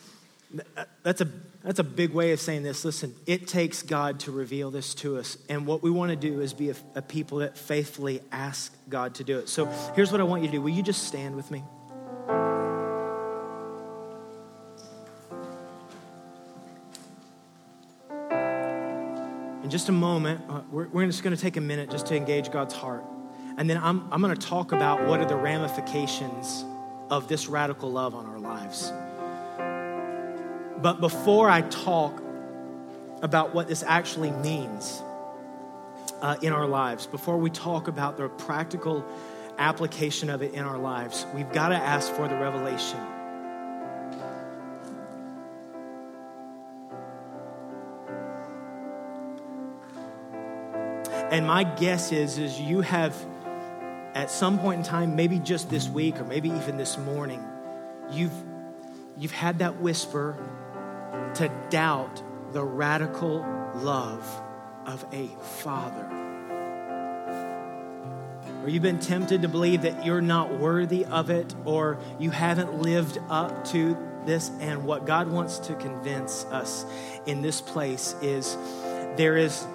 that's, 1.04 1.20
a, 1.20 1.28
that's 1.62 1.78
a 1.78 1.84
big 1.84 2.10
way 2.10 2.32
of 2.32 2.40
saying 2.40 2.64
this. 2.64 2.84
Listen, 2.84 3.14
it 3.26 3.46
takes 3.46 3.82
God 3.82 4.18
to 4.20 4.32
reveal 4.32 4.72
this 4.72 4.92
to 4.96 5.18
us. 5.18 5.38
And 5.48 5.68
what 5.68 5.84
we 5.84 5.92
want 5.92 6.10
to 6.10 6.16
do 6.16 6.40
is 6.40 6.52
be 6.52 6.70
a, 6.70 6.74
a 6.96 7.02
people 7.02 7.38
that 7.38 7.56
faithfully 7.56 8.22
ask 8.32 8.74
God 8.88 9.14
to 9.16 9.24
do 9.24 9.38
it. 9.38 9.48
So 9.48 9.66
here's 9.94 10.10
what 10.10 10.20
I 10.20 10.24
want 10.24 10.42
you 10.42 10.48
to 10.48 10.52
do 10.54 10.60
Will 10.60 10.70
you 10.70 10.82
just 10.82 11.04
stand 11.04 11.36
with 11.36 11.52
me? 11.52 11.62
In 19.62 19.70
just 19.70 19.88
a 19.88 19.92
moment, 19.92 20.40
uh, 20.48 20.62
we're, 20.72 20.88
we're 20.88 21.06
just 21.06 21.22
going 21.22 21.36
to 21.36 21.40
take 21.40 21.56
a 21.56 21.60
minute 21.60 21.88
just 21.88 22.06
to 22.06 22.16
engage 22.16 22.50
God's 22.50 22.74
heart. 22.74 23.04
And 23.56 23.70
then 23.70 23.78
I'm, 23.78 24.12
I'm 24.12 24.20
going 24.20 24.34
to 24.34 24.46
talk 24.46 24.72
about 24.72 25.06
what 25.06 25.20
are 25.20 25.26
the 25.26 25.36
ramifications 25.36 26.64
of 27.10 27.28
this 27.28 27.46
radical 27.46 27.90
love 27.90 28.14
on 28.14 28.26
our 28.26 28.38
lives. 28.38 28.92
But 30.82 31.00
before 31.00 31.48
I 31.48 31.62
talk 31.62 32.20
about 33.22 33.54
what 33.54 33.68
this 33.68 33.84
actually 33.84 34.32
means 34.32 35.00
uh, 36.20 36.36
in 36.42 36.52
our 36.52 36.66
lives, 36.66 37.06
before 37.06 37.38
we 37.38 37.48
talk 37.48 37.86
about 37.86 38.16
the 38.16 38.28
practical 38.28 39.04
application 39.56 40.30
of 40.30 40.42
it 40.42 40.52
in 40.52 40.64
our 40.64 40.78
lives, 40.78 41.24
we've 41.32 41.52
got 41.52 41.68
to 41.68 41.76
ask 41.76 42.12
for 42.12 42.26
the 42.26 42.34
revelation. 42.34 42.98
And 51.30 51.46
my 51.46 51.64
guess 51.64 52.12
is, 52.12 52.38
is 52.38 52.60
you 52.60 52.80
have 52.80 53.14
at 54.14 54.30
some 54.30 54.58
point 54.58 54.78
in 54.78 54.84
time, 54.84 55.16
maybe 55.16 55.38
just 55.40 55.68
this 55.68 55.88
week 55.88 56.20
or 56.20 56.24
maybe 56.24 56.48
even 56.48 56.76
this 56.76 56.96
morning, 56.98 57.42
you've, 58.10 58.32
you've 59.18 59.32
had 59.32 59.58
that 59.58 59.80
whisper 59.80 60.36
to 61.34 61.50
doubt 61.68 62.22
the 62.52 62.62
radical 62.62 63.44
love 63.74 64.42
of 64.86 65.04
a 65.12 65.26
father. 65.42 66.08
Or 68.62 68.68
you've 68.68 68.82
been 68.82 69.00
tempted 69.00 69.42
to 69.42 69.48
believe 69.48 69.82
that 69.82 70.06
you're 70.06 70.22
not 70.22 70.58
worthy 70.58 71.04
of 71.04 71.28
it 71.28 71.52
or 71.64 71.98
you 72.18 72.30
haven't 72.30 72.80
lived 72.80 73.18
up 73.28 73.64
to 73.66 73.96
this. 74.24 74.50
And 74.60 74.84
what 74.84 75.04
God 75.04 75.28
wants 75.28 75.58
to 75.58 75.74
convince 75.74 76.44
us 76.46 76.86
in 77.26 77.42
this 77.42 77.60
place 77.60 78.14
is 78.22 78.56
there 79.16 79.36
is 79.36 79.66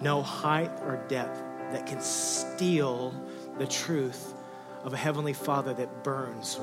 no 0.00 0.22
height 0.22 0.70
or 0.82 1.04
depth 1.08 1.42
that 1.72 1.86
can 1.86 2.00
steal 2.00 3.12
the 3.58 3.66
truth 3.66 4.34
of 4.84 4.92
a 4.92 4.96
Heavenly 4.96 5.32
Father 5.32 5.74
that 5.74 6.02
burns 6.02 6.58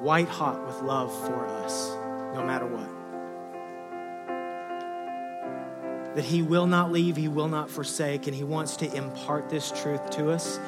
white 0.00 0.28
hot 0.28 0.66
with 0.66 0.82
love 0.82 1.12
for 1.26 1.46
us, 1.46 1.90
no 2.34 2.44
matter 2.44 2.66
what. 2.66 2.88
That 6.16 6.24
He 6.24 6.42
will 6.42 6.66
not 6.66 6.92
leave, 6.92 7.16
He 7.16 7.28
will 7.28 7.48
not 7.48 7.70
forsake, 7.70 8.26
and 8.26 8.34
He 8.34 8.44
wants 8.44 8.76
to 8.78 8.92
impart 8.94 9.48
this 9.48 9.70
truth 9.70 10.10
to 10.10 10.30
us 10.30 10.58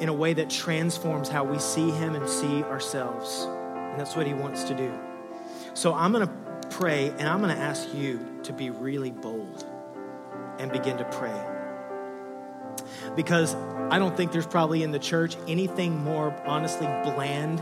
in 0.00 0.08
a 0.08 0.12
way 0.12 0.34
that 0.34 0.50
transforms 0.50 1.28
how 1.28 1.44
we 1.44 1.58
see 1.58 1.90
Him 1.90 2.14
and 2.14 2.28
see 2.28 2.62
ourselves. 2.64 3.46
And 3.46 4.00
that's 4.00 4.16
what 4.16 4.26
He 4.26 4.34
wants 4.34 4.64
to 4.64 4.74
do. 4.74 4.92
So 5.74 5.94
I'm 5.94 6.12
going 6.12 6.26
to 6.26 6.68
pray, 6.70 7.10
and 7.10 7.28
I'm 7.28 7.40
going 7.40 7.54
to 7.54 7.62
ask 7.62 7.92
you 7.94 8.20
to 8.44 8.52
be 8.52 8.70
really 8.70 9.10
bold 9.10 9.66
and 10.58 10.70
begin 10.70 10.96
to 10.98 11.04
pray 11.04 11.54
because 13.16 13.54
I 13.90 13.98
don't 13.98 14.16
think 14.16 14.32
there's 14.32 14.46
probably 14.46 14.82
in 14.82 14.92
the 14.92 14.98
church 14.98 15.36
anything 15.46 16.02
more 16.02 16.34
honestly 16.46 16.86
bland 16.86 17.58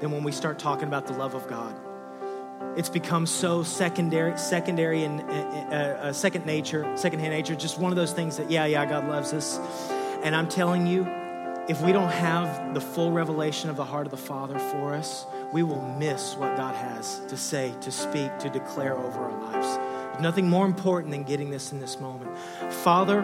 than 0.00 0.10
when 0.10 0.24
we 0.24 0.32
start 0.32 0.58
talking 0.58 0.88
about 0.88 1.06
the 1.06 1.12
love 1.12 1.34
of 1.34 1.46
God. 1.48 1.74
It's 2.76 2.88
become 2.88 3.26
so 3.26 3.62
secondary, 3.62 4.36
secondary 4.36 5.04
and 5.04 5.20
uh, 5.20 5.74
uh, 5.74 6.12
second 6.12 6.44
nature, 6.44 6.90
secondhand 6.96 7.32
nature. 7.32 7.54
Just 7.54 7.78
one 7.78 7.92
of 7.92 7.96
those 7.96 8.12
things 8.12 8.36
that, 8.36 8.50
yeah, 8.50 8.66
yeah, 8.66 8.84
God 8.84 9.08
loves 9.08 9.32
us. 9.32 9.58
And 10.22 10.34
I'm 10.34 10.48
telling 10.48 10.86
you, 10.86 11.06
if 11.68 11.80
we 11.80 11.92
don't 11.92 12.10
have 12.10 12.74
the 12.74 12.80
full 12.80 13.12
revelation 13.12 13.70
of 13.70 13.76
the 13.76 13.84
heart 13.84 14.06
of 14.06 14.10
the 14.10 14.16
Father 14.16 14.58
for 14.58 14.94
us, 14.94 15.26
we 15.52 15.62
will 15.62 15.82
miss 15.98 16.34
what 16.34 16.56
God 16.56 16.74
has 16.74 17.20
to 17.28 17.36
say, 17.36 17.74
to 17.80 17.90
speak, 17.90 18.38
to 18.38 18.50
declare 18.50 18.96
over 18.96 19.20
our 19.20 19.52
lives. 19.52 19.66
There's 20.12 20.22
nothing 20.22 20.48
more 20.48 20.66
important 20.66 21.12
than 21.12 21.22
getting 21.22 21.50
this 21.50 21.72
in 21.72 21.80
this 21.80 21.98
moment. 21.98 22.36
Father, 22.70 23.22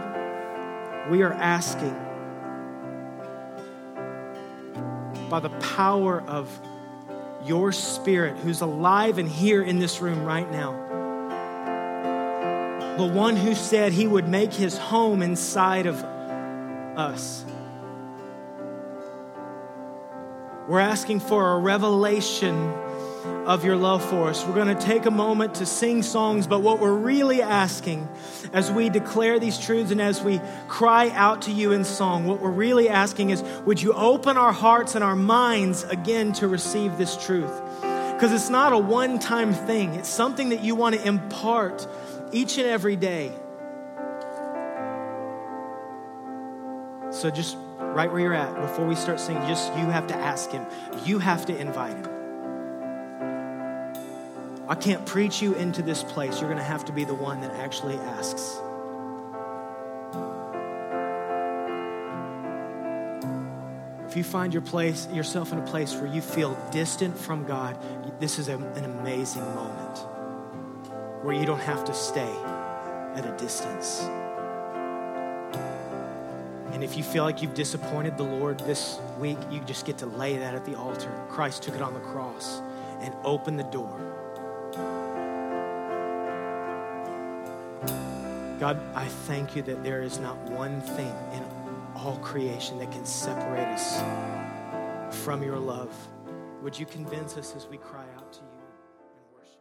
we 1.11 1.23
are 1.23 1.33
asking 1.33 1.95
by 5.33 5.41
the 5.41 5.49
power 5.49 6.23
of 6.29 6.61
your 7.43 7.73
spirit 7.73 8.37
who's 8.41 8.61
alive 8.61 9.17
and 9.17 9.27
here 9.27 9.63
in 9.63 9.79
this 9.79 10.03
room 10.03 10.27
right 10.27 10.53
now. 10.53 10.73
The 12.99 13.07
one 13.07 13.37
who 13.37 13.55
said 13.55 13.95
he 13.95 14.07
would 14.07 14.29
make 14.29 14.53
his 14.53 14.77
home 14.77 15.23
inside 15.23 15.87
of 15.87 15.97
us. 16.05 17.47
We're 20.69 20.81
asking 20.81 21.21
for 21.21 21.53
a 21.53 21.59
revelation 21.61 22.71
of 23.47 23.65
your 23.65 23.77
love 23.77 24.05
for 24.09 24.29
us. 24.29 24.45
We're 24.47 24.55
going 24.55 24.75
to 24.77 24.81
take 24.81 25.05
a 25.05 25.11
moment 25.11 25.57
to 25.57 25.67
sing 25.67 26.03
songs, 26.03 26.47
but 26.47 26.61
what 26.61 26.79
we're 26.79 26.95
really 26.95 27.43
asking 27.43 28.09
as 28.53 28.71
we 28.71 28.89
declare 28.89 29.41
these 29.41 29.59
truths 29.59 29.91
and 29.91 30.01
as 30.01 30.23
we 30.23 30.41
cry 30.69 31.11
out 31.11 31.43
to 31.43 31.51
you 31.51 31.73
in 31.73 31.85
song, 31.85 32.25
what 32.27 32.41
we're 32.41 32.51
really 32.51 32.89
asking 32.89 33.31
is 33.31 33.43
would 33.65 33.83
you 33.83 33.93
open 33.95 34.37
our 34.37 34.53
hearts 34.53 34.95
and 34.95 35.03
our 35.03 35.17
minds 35.17 35.83
again 35.85 36.33
to 36.35 36.47
receive 36.47 36.99
this 36.99 37.17
truth? 37.17 37.61
Because 37.81 38.33
it's 38.33 38.51
not 38.51 38.73
a 38.73 38.79
one 38.79 39.19
time 39.19 39.53
thing, 39.53 39.95
it's 39.95 40.09
something 40.09 40.51
that 40.51 40.63
you 40.63 40.77
want 40.77 40.95
to 40.95 41.07
impart 41.07 41.87
each 42.31 42.59
and 42.59 42.67
every 42.67 42.97
day. 42.97 43.33
So 47.11 47.31
just 47.31 47.57
right 47.79 48.11
where 48.11 48.21
you're 48.21 48.35
at, 48.35 48.55
before 48.61 48.87
we 48.87 48.95
start 48.95 49.19
singing, 49.21 49.43
just 49.49 49.69
you 49.75 49.87
have 49.87 50.07
to 50.07 50.15
ask 50.15 50.51
him. 50.51 50.65
You 51.05 51.19
have 51.19 51.45
to 51.47 51.57
invite 51.57 51.97
him. 51.97 52.22
I 54.73 54.75
can't 54.75 55.05
preach 55.05 55.43
you 55.43 55.53
into 55.53 55.83
this 55.83 56.03
place. 56.03 56.41
You're 56.41 56.49
going 56.49 56.57
to 56.57 56.65
have 56.65 56.87
to 56.87 56.93
be 56.93 57.05
the 57.05 57.13
one 57.13 57.43
that 57.43 57.51
actually 57.51 57.97
asks. 57.97 58.59
If 64.09 64.17
you 64.17 64.25
find 64.25 64.51
your 64.51 64.63
place, 64.63 65.07
yourself 65.13 65.53
in 65.53 65.59
a 65.59 65.67
place 65.67 65.93
where 65.97 66.07
you 66.07 66.23
feel 66.23 66.57
distant 66.71 67.19
from 67.19 67.45
God, 67.45 67.77
this 68.19 68.39
is 68.39 68.49
a, 68.49 68.57
an 68.57 68.87
amazing 68.87 69.45
moment 69.55 69.99
where 71.23 71.35
you 71.35 71.45
don't 71.45 71.61
have 71.61 71.85
to 71.85 71.93
stay 71.93 72.35
at 73.15 73.27
a 73.27 73.37
distance. 73.39 74.01
And 76.73 76.83
if 76.83 76.97
you 76.97 77.03
feel 77.03 77.25
like 77.25 77.43
you've 77.43 77.53
disappointed 77.53 78.17
the 78.17 78.25
Lord 78.25 78.59
this 78.61 78.99
week, 79.21 79.37
you 79.51 79.61
just 79.67 79.85
get 79.85 79.99
to 79.99 80.07
lay 80.07 80.39
that 80.39 80.55
at 80.55 80.65
the 80.65 80.79
altar. 80.79 81.13
Christ 81.29 81.63
took 81.63 81.75
it 81.75 81.83
on 81.83 81.93
the 81.93 82.01
cross 82.01 82.63
and 83.03 83.13
opened 83.23 83.59
the 83.59 83.65
door 83.65 84.22
God, 88.63 88.81
I 88.95 89.07
thank 89.27 89.57
you 89.57 89.63
that 89.63 89.83
there 89.83 90.03
is 90.03 90.19
not 90.19 90.37
one 90.51 90.81
thing 90.81 91.13
in 91.35 91.45
all 91.97 92.17
creation 92.23 92.79
that 92.79 92.93
can 92.93 93.05
separate 93.05 93.67
us 93.67 94.01
from 95.25 95.43
your 95.43 95.59
love. 95.59 95.93
Would 96.63 96.79
you 96.79 96.87
convince 96.87 97.37
us 97.37 97.55
as 97.57 97.67
we 97.67 97.77
cry 97.77 98.05
out 98.17 98.33
to 98.33 98.39
you 98.39 98.47
in 99.17 99.35
worship? 99.35 99.61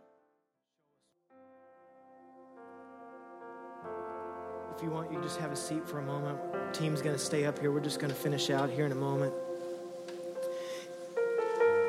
If 4.77 4.83
you 4.83 4.91
want, 4.91 5.11
you 5.11 5.19
just 5.21 5.39
have 5.39 5.51
a 5.51 5.55
seat 5.55 5.87
for 5.87 5.97
a 5.97 6.03
moment. 6.03 6.37
Team's 6.73 7.01
going 7.01 7.15
to 7.15 7.21
stay 7.21 7.45
up 7.45 7.57
here. 7.57 7.71
We're 7.71 7.79
just 7.79 7.99
going 7.99 8.13
to 8.13 8.19
finish 8.19 8.51
out 8.51 8.69
here 8.69 8.85
in 8.85 8.91
a 8.91 8.95
moment. 8.95 9.33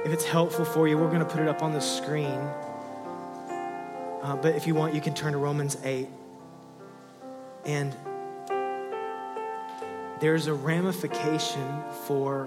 If 0.05 0.13
it's 0.13 0.25
helpful 0.25 0.65
for 0.65 0.89
you, 0.89 0.97
we're 0.99 1.11
going 1.11 1.21
to 1.21 1.27
put 1.27 1.41
it 1.41 1.49
up 1.49 1.63
on 1.63 1.73
the 1.73 1.81
screen. 1.81 2.41
Uh, 4.23 4.37
but 4.37 4.55
if 4.55 4.69
you 4.69 4.75
want, 4.75 4.95
you 4.95 5.01
can 5.01 5.15
turn 5.15 5.33
to 5.33 5.39
Romans 5.39 5.77
8. 5.83 6.07
And 7.67 7.95
there's 10.21 10.47
a 10.47 10.55
ramification 10.55 11.83
for 12.07 12.45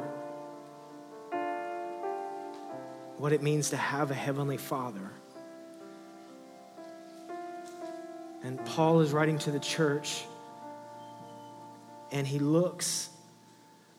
what 3.17 3.33
it 3.33 3.43
means 3.43 3.71
to 3.71 3.77
have 3.77 4.09
a 4.09 4.13
heavenly 4.13 4.55
father. 4.55 5.11
And 8.41 8.63
Paul 8.65 9.01
is 9.01 9.11
writing 9.11 9.37
to 9.39 9.51
the 9.51 9.59
church, 9.59 10.23
and 12.11 12.25
he 12.25 12.39
looks 12.39 13.09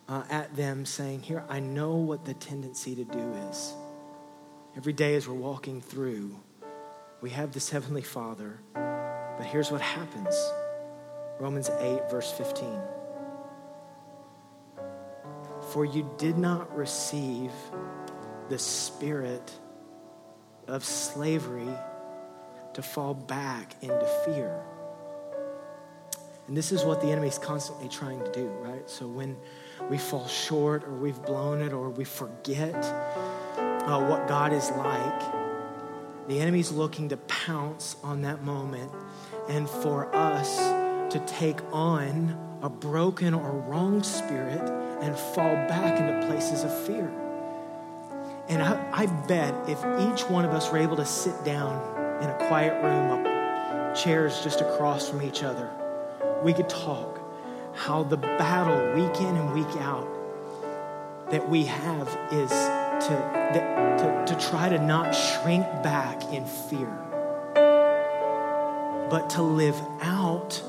uh, 0.09 0.23
at 0.31 0.55
them, 0.57 0.87
saying, 0.87 1.23
Here, 1.23 1.45
I 1.49 1.61
know 1.61 1.97
what 1.97 2.25
the 2.25 2.33
tendency 2.33 2.95
to 2.95 3.05
do 3.05 3.35
is. 3.51 3.75
Every 4.77 4.93
day 4.93 5.15
as 5.17 5.29
we're 5.29 5.35
walking 5.35 5.81
through, 5.83 6.37
we 7.27 7.33
have 7.33 7.51
this 7.51 7.71
Heavenly 7.71 8.03
Father, 8.03 8.61
but 8.73 9.47
here's 9.47 9.73
what 9.73 9.81
happens 9.81 10.33
Romans 11.41 11.69
8, 11.81 12.09
verse 12.09 12.31
15. 12.31 12.69
For 15.73 15.85
you 15.85 16.09
did 16.19 16.39
not 16.39 16.73
receive 16.77 17.51
the 18.49 18.61
spirit 18.61 19.51
of 20.69 20.85
slavery 20.85 21.69
to 22.75 22.81
fall 22.81 23.15
back 23.15 23.75
into 23.83 24.07
fear. 24.25 24.63
And 26.47 26.57
this 26.57 26.71
is 26.71 26.85
what 26.85 27.01
the 27.01 27.09
enemy's 27.09 27.41
constantly 27.41 27.89
trying 27.89 28.21
to 28.21 28.31
do, 28.31 28.47
right? 28.61 28.89
So 28.89 29.09
when 29.09 29.37
we 29.91 29.99
fall 29.99 30.29
short 30.29 30.85
or 30.85 30.93
we've 30.93 31.21
blown 31.25 31.61
it 31.61 31.73
or 31.73 31.91
we 31.91 32.05
forget 32.05 32.85
uh, 33.57 34.01
what 34.07 34.29
God 34.29 34.53
is 34.53 34.71
like, 34.71 35.46
the 36.29 36.41
enemy's 36.41 36.73
looking 36.73 37.09
to 37.11 37.17
pounce 37.17 37.97
on 38.03 38.23
that 38.23 38.43
moment 38.43 38.91
and 39.49 39.69
for 39.69 40.15
us 40.15 40.57
to 41.13 41.23
take 41.27 41.61
on 41.73 42.37
a 42.63 42.69
broken 42.69 43.33
or 43.33 43.53
wrong 43.53 44.03
spirit 44.03 44.63
and 45.03 45.17
fall 45.17 45.55
back 45.69 46.01
into 46.01 46.27
places 46.27 46.65
of 46.65 46.87
fear. 46.87 47.13
And 48.49 48.63
I, 48.63 48.91
I 48.93 49.07
bet 49.07 49.69
if 49.69 49.79
each 49.79 50.29
one 50.29 50.45
of 50.45 50.53
us 50.53 50.71
were 50.71 50.79
able 50.79 50.97
to 50.97 51.05
sit 51.05 51.45
down 51.45 52.23
in 52.23 52.31
a 52.31 52.47
quiet 52.49 52.83
room, 52.83 53.25
chairs 53.95 54.43
just 54.43 54.61
across 54.61 55.09
from 55.09 55.23
each 55.23 55.43
other, 55.43 55.71
we 56.43 56.53
could 56.53 56.69
talk 56.69 57.21
how 57.75 58.03
the 58.03 58.17
battle 58.17 58.95
week 58.95 59.21
in 59.21 59.37
and 59.37 59.53
week 59.55 59.81
out 59.81 60.09
that 61.31 61.49
we 61.49 61.65
have 61.65 62.09
is 62.33 62.51
to, 63.01 64.25
to, 64.27 64.35
to 64.35 64.49
try 64.49 64.69
to 64.69 64.79
not 64.79 65.13
shrink 65.13 65.65
back 65.83 66.23
in 66.33 66.45
fear, 66.45 66.93
but 69.11 69.31
to 69.31 69.43
live 69.43 69.81
out 70.01 70.63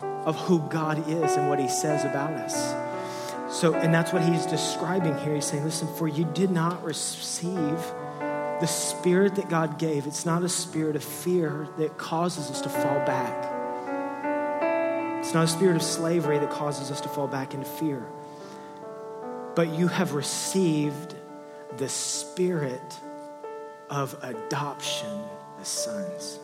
of 0.00 0.36
who 0.36 0.60
God 0.68 1.08
is 1.08 1.36
and 1.36 1.48
what 1.48 1.58
He 1.58 1.68
says 1.68 2.04
about 2.04 2.32
us. 2.32 2.74
So, 3.52 3.74
and 3.74 3.92
that's 3.92 4.12
what 4.12 4.22
He's 4.22 4.46
describing 4.46 5.16
here. 5.18 5.34
He's 5.34 5.44
saying, 5.44 5.64
listen, 5.64 5.88
for 5.94 6.08
you 6.08 6.24
did 6.24 6.50
not 6.50 6.82
receive 6.84 7.78
the 8.60 8.66
spirit 8.66 9.34
that 9.34 9.48
God 9.48 9.78
gave. 9.78 10.06
It's 10.06 10.24
not 10.24 10.42
a 10.42 10.48
spirit 10.48 10.96
of 10.96 11.02
fear 11.02 11.68
that 11.78 11.98
causes 11.98 12.50
us 12.50 12.60
to 12.62 12.68
fall 12.68 13.04
back. 13.04 13.48
It's 15.18 15.34
not 15.34 15.44
a 15.44 15.48
spirit 15.48 15.76
of 15.76 15.82
slavery 15.82 16.38
that 16.38 16.50
causes 16.50 16.90
us 16.90 17.00
to 17.00 17.08
fall 17.08 17.26
back 17.26 17.54
into 17.54 17.66
fear. 17.66 18.06
But 19.54 19.68
you 19.70 19.88
have 19.88 20.14
received 20.14 21.14
the 21.76 21.88
spirit 21.88 22.98
of 23.90 24.16
adoption 24.22 25.22
as 25.60 25.68
sons. 25.68 26.38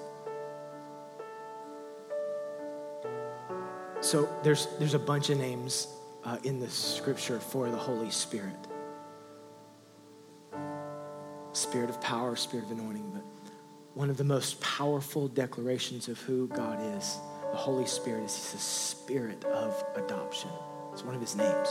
So 4.00 4.28
there's, 4.42 4.66
there's 4.78 4.94
a 4.94 4.98
bunch 4.98 5.30
of 5.30 5.38
names 5.38 5.88
uh, 6.24 6.38
in 6.44 6.60
the 6.60 6.68
scripture 6.68 7.40
for 7.40 7.70
the 7.70 7.76
Holy 7.76 8.10
Spirit 8.10 8.68
spirit 11.58 11.90
of 11.90 12.00
power, 12.00 12.36
spirit 12.36 12.64
of 12.64 12.70
anointing. 12.70 13.10
But 13.12 13.24
one 13.94 14.10
of 14.10 14.16
the 14.16 14.24
most 14.24 14.60
powerful 14.60 15.28
declarations 15.28 16.08
of 16.08 16.18
who 16.20 16.46
God 16.48 16.78
is, 16.96 17.18
the 17.50 17.56
Holy 17.56 17.86
Spirit, 17.86 18.24
is 18.24 18.36
He's 18.36 18.52
the 18.52 18.58
spirit 18.58 19.44
of 19.44 19.84
adoption. 19.96 20.50
It's 20.92 21.04
one 21.04 21.14
of 21.14 21.20
His 21.20 21.36
names. 21.36 21.68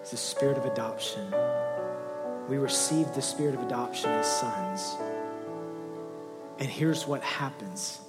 It's 0.00 0.12
the 0.12 0.16
spirit 0.16 0.56
of 0.56 0.64
adoption. 0.66 1.34
We 2.48 2.58
receive 2.58 3.12
the 3.14 3.22
spirit 3.22 3.54
of 3.54 3.62
adoption 3.62 4.10
as 4.10 4.26
sons. 4.40 4.96
And 6.58 6.68
here's 6.68 7.06
what 7.06 7.22
happens. 7.22 8.00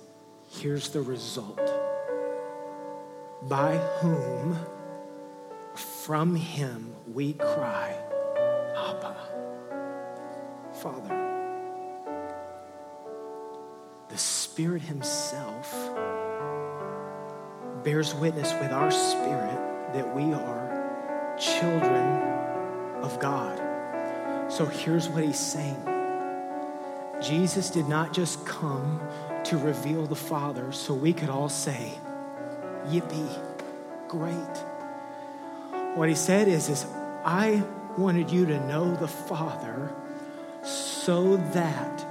Here's 0.49 0.89
the 0.89 1.01
result 1.01 1.59
by 3.43 3.77
whom 3.99 4.57
from 5.75 6.35
him 6.35 6.93
we 7.13 7.33
cry, 7.33 7.95
Abba, 8.75 9.15
Father. 10.73 11.21
The 14.09 14.17
Spirit 14.17 14.81
Himself 14.81 15.73
bears 17.83 18.13
witness 18.15 18.53
with 18.61 18.71
our 18.71 18.91
spirit 18.91 19.93
that 19.93 20.15
we 20.15 20.33
are 20.33 21.35
children 21.37 22.21
of 23.03 23.19
God. 23.19 23.74
So 24.55 24.65
here's 24.65 25.09
what 25.09 25.25
He's 25.25 25.37
saying 25.37 25.75
Jesus 27.21 27.69
did 27.69 27.89
not 27.89 28.13
just 28.13 28.45
come 28.45 29.01
to 29.43 29.57
reveal 29.57 30.05
the 30.05 30.15
Father 30.15 30.71
so 30.71 30.93
we 30.93 31.11
could 31.11 31.29
all 31.29 31.49
say, 31.49 31.91
Yippee, 32.87 33.37
great. 34.07 34.33
What 35.97 36.07
he 36.07 36.15
said 36.15 36.47
is, 36.47 36.69
is 36.69 36.85
I 37.25 37.63
wanted 37.97 38.31
you 38.31 38.45
to 38.45 38.65
know 38.65 38.95
the 38.95 39.09
Father 39.09 39.93
so 40.63 41.35
that 41.35 42.05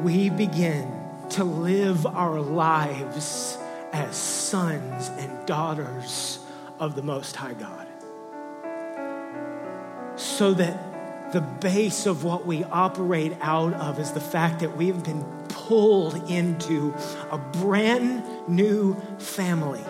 we 0.00 0.30
begin 0.30 0.90
to 1.30 1.44
live 1.44 2.06
our 2.06 2.40
lives 2.40 3.58
as 3.92 4.16
sons 4.16 5.10
and 5.18 5.46
daughters 5.46 6.38
of 6.78 6.94
the 6.94 7.02
Most 7.02 7.36
High 7.36 7.52
God. 7.52 7.88
So 10.16 10.54
that 10.54 10.91
the 11.32 11.40
base 11.40 12.04
of 12.04 12.24
what 12.24 12.46
we 12.46 12.62
operate 12.64 13.32
out 13.40 13.72
of 13.74 13.98
is 13.98 14.12
the 14.12 14.20
fact 14.20 14.60
that 14.60 14.76
we've 14.76 15.02
been 15.02 15.24
pulled 15.48 16.30
into 16.30 16.94
a 17.30 17.38
brand 17.38 18.22
new 18.46 18.94
family. 19.18 19.82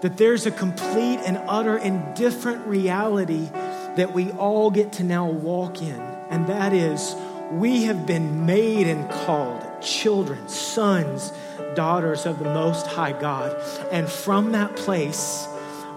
That 0.00 0.16
there's 0.16 0.46
a 0.46 0.50
complete 0.50 1.18
and 1.26 1.38
utter 1.48 1.76
and 1.76 2.14
different 2.14 2.66
reality 2.66 3.48
that 3.96 4.12
we 4.12 4.30
all 4.32 4.70
get 4.70 4.92
to 4.92 5.02
now 5.02 5.28
walk 5.28 5.82
in, 5.82 6.00
and 6.30 6.46
that 6.46 6.72
is 6.72 7.16
we 7.50 7.84
have 7.84 8.06
been 8.06 8.46
made 8.46 8.86
and 8.86 9.10
called 9.10 9.64
children, 9.80 10.48
sons, 10.48 11.32
daughters 11.74 12.26
of 12.26 12.38
the 12.38 12.44
Most 12.44 12.86
High 12.86 13.12
God. 13.12 13.60
And 13.90 14.08
from 14.08 14.52
that 14.52 14.76
place, 14.76 15.48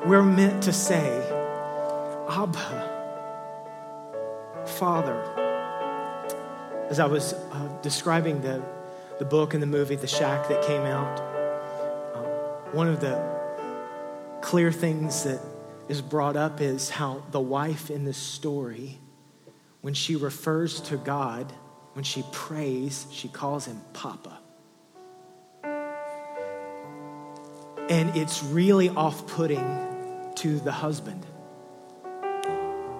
we're 0.05 0.23
meant 0.23 0.63
to 0.63 0.73
say, 0.73 1.37
Abba, 2.30 2.94
Father. 4.66 5.24
As 6.90 7.00
I 7.00 7.06
was 7.06 7.34
uh, 7.34 7.70
describing 7.82 8.42
the, 8.42 8.62
the 9.18 9.24
book 9.26 9.54
and 9.54 9.63
the 9.63 9.68
movie, 9.68 9.96
The 9.96 10.08
Shack, 10.08 10.50
that 10.50 10.62
came 10.66 10.82
out, 10.82 11.20
uh, 11.20 12.24
one 12.74 12.90
of 12.90 13.00
the 13.00 13.18
clear 14.42 14.74
things 14.74 15.24
that 15.24 15.40
is 15.88 16.02
brought 16.02 16.36
up 16.36 16.60
is 16.60 16.90
how 16.90 17.24
the 17.32 17.40
wife 17.40 17.90
in 17.90 18.04
this 18.04 18.18
story, 18.18 19.00
when 19.80 19.94
she 19.94 20.18
refers 20.18 20.82
to 20.82 20.98
God, 20.98 21.54
when 21.94 22.04
she 22.04 22.26
prays, 22.34 23.08
she 23.10 23.30
calls 23.30 23.66
him 23.66 23.80
Papa. 23.94 24.38
And 27.90 28.18
it's 28.18 28.44
really 28.44 28.90
off 28.90 29.26
putting 29.28 30.34
to 30.36 30.60
the 30.60 30.74
husband 30.74 31.26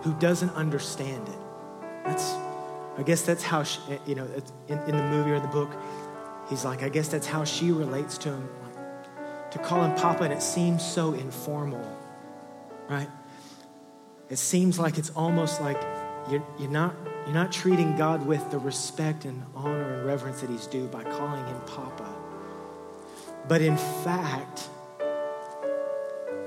who 0.02 0.14
doesn't 0.20 0.52
understand 0.52 1.28
it. 1.28 1.40
That's, 2.06 2.34
I 2.98 3.04
guess 3.04 3.22
that's 3.24 3.44
how, 3.44 3.64
she, 3.64 3.80
you 4.06 4.16
know, 4.16 4.28
in, 4.68 4.78
in 4.80 4.98
the 4.98 5.04
movie 5.04 5.32
or 5.32 5.40
the 5.40 5.48
book, 5.48 5.72
he's 6.50 6.64
like, 6.64 6.84
I 6.84 6.90
guess 6.90 7.08
that's 7.10 7.28
how 7.28 7.44
she 7.44 7.72
relates 7.72 8.18
to 8.20 8.30
him. 8.30 8.50
To 9.52 9.60
call 9.60 9.84
him 9.84 9.96
Papa, 9.96 10.24
and 10.24 10.34
it 10.34 10.42
seems 10.42 10.86
so 10.86 11.14
informal, 11.14 11.86
right? 12.90 13.10
It 14.30 14.38
seems 14.38 14.78
like 14.78 14.98
it's 14.98 15.10
almost 15.12 15.62
like 15.62 15.82
you're, 16.30 16.44
you're, 16.60 16.70
not, 16.70 16.96
you're 17.26 17.34
not 17.34 17.52
treating 17.52 17.96
God 17.96 18.26
with 18.26 18.52
the 18.52 18.60
respect 18.60 19.24
and 19.26 19.42
honor 19.56 19.94
and 19.96 20.06
reverence 20.06 20.42
that 20.42 20.50
he's 20.50 20.68
due 20.68 20.88
by 20.88 21.04
calling 21.04 21.46
him 21.46 21.62
Papa. 21.66 22.14
But 23.48 23.62
in 23.62 23.78
fact, 23.78 24.68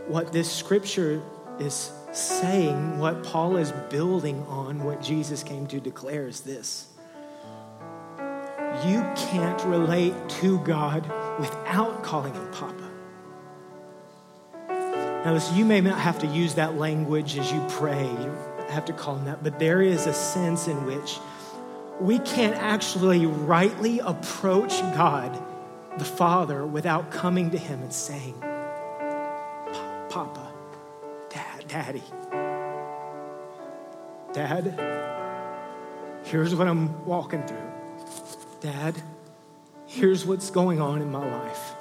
what 0.06 0.32
this 0.32 0.52
scripture 0.52 1.22
is 1.58 1.90
saying, 2.12 2.98
what 2.98 3.22
Paul 3.22 3.56
is 3.56 3.72
building 3.88 4.42
on, 4.48 4.82
what 4.84 5.00
Jesus 5.00 5.42
came 5.42 5.66
to 5.68 5.80
declare 5.80 6.26
is 6.26 6.40
this 6.40 6.88
you 8.86 9.02
can't 9.16 9.62
relate 9.64 10.14
to 10.28 10.58
God 10.60 11.02
without 11.38 12.02
calling 12.02 12.32
him 12.32 12.50
Papa. 12.52 12.90
Now, 15.24 15.34
listen, 15.34 15.56
you 15.56 15.66
may 15.66 15.80
not 15.80 15.98
have 15.98 16.18
to 16.20 16.26
use 16.26 16.54
that 16.54 16.78
language 16.78 17.36
as 17.36 17.52
you 17.52 17.62
pray. 17.68 18.04
You 18.04 18.34
have 18.70 18.86
to 18.86 18.92
call 18.94 19.16
him 19.16 19.26
that, 19.26 19.42
but 19.42 19.58
there 19.58 19.82
is 19.82 20.06
a 20.06 20.14
sense 20.14 20.66
in 20.66 20.86
which 20.86 21.18
we 22.00 22.20
can't 22.20 22.56
actually 22.56 23.26
rightly 23.26 23.98
approach 23.98 24.80
God, 24.94 25.38
the 25.98 26.04
Father, 26.04 26.64
without 26.64 27.10
coming 27.10 27.50
to 27.50 27.58
him 27.58 27.82
and 27.82 27.92
saying, 27.92 28.34
Papa, 30.08 30.50
Daddy. 31.70 32.02
Dad, 34.32 34.74
here's 36.24 36.52
what 36.52 36.66
I'm 36.66 37.04
walking 37.06 37.46
through. 37.46 37.70
Dad, 38.60 39.00
here's 39.86 40.26
what's 40.26 40.50
going 40.50 40.80
on 40.80 41.00
in 41.00 41.12
my 41.12 41.24
life. 41.24 41.74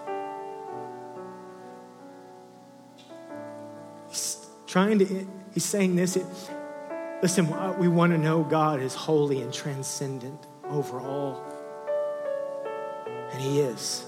He's 4.10 4.45
trying 4.67 4.99
to, 4.99 5.28
he's 5.56 5.65
saying 5.65 5.95
this. 5.95 6.17
It, 6.17 6.25
listen, 7.23 7.47
we 7.80 7.88
want 7.88 8.12
to 8.12 8.19
know 8.19 8.43
God 8.43 8.82
is 8.82 8.93
holy 8.93 9.41
and 9.41 9.52
transcendent 9.52 10.45
over 10.69 10.99
all. 10.99 11.43
And 13.32 13.41
He 13.41 13.60
is. 13.60 14.06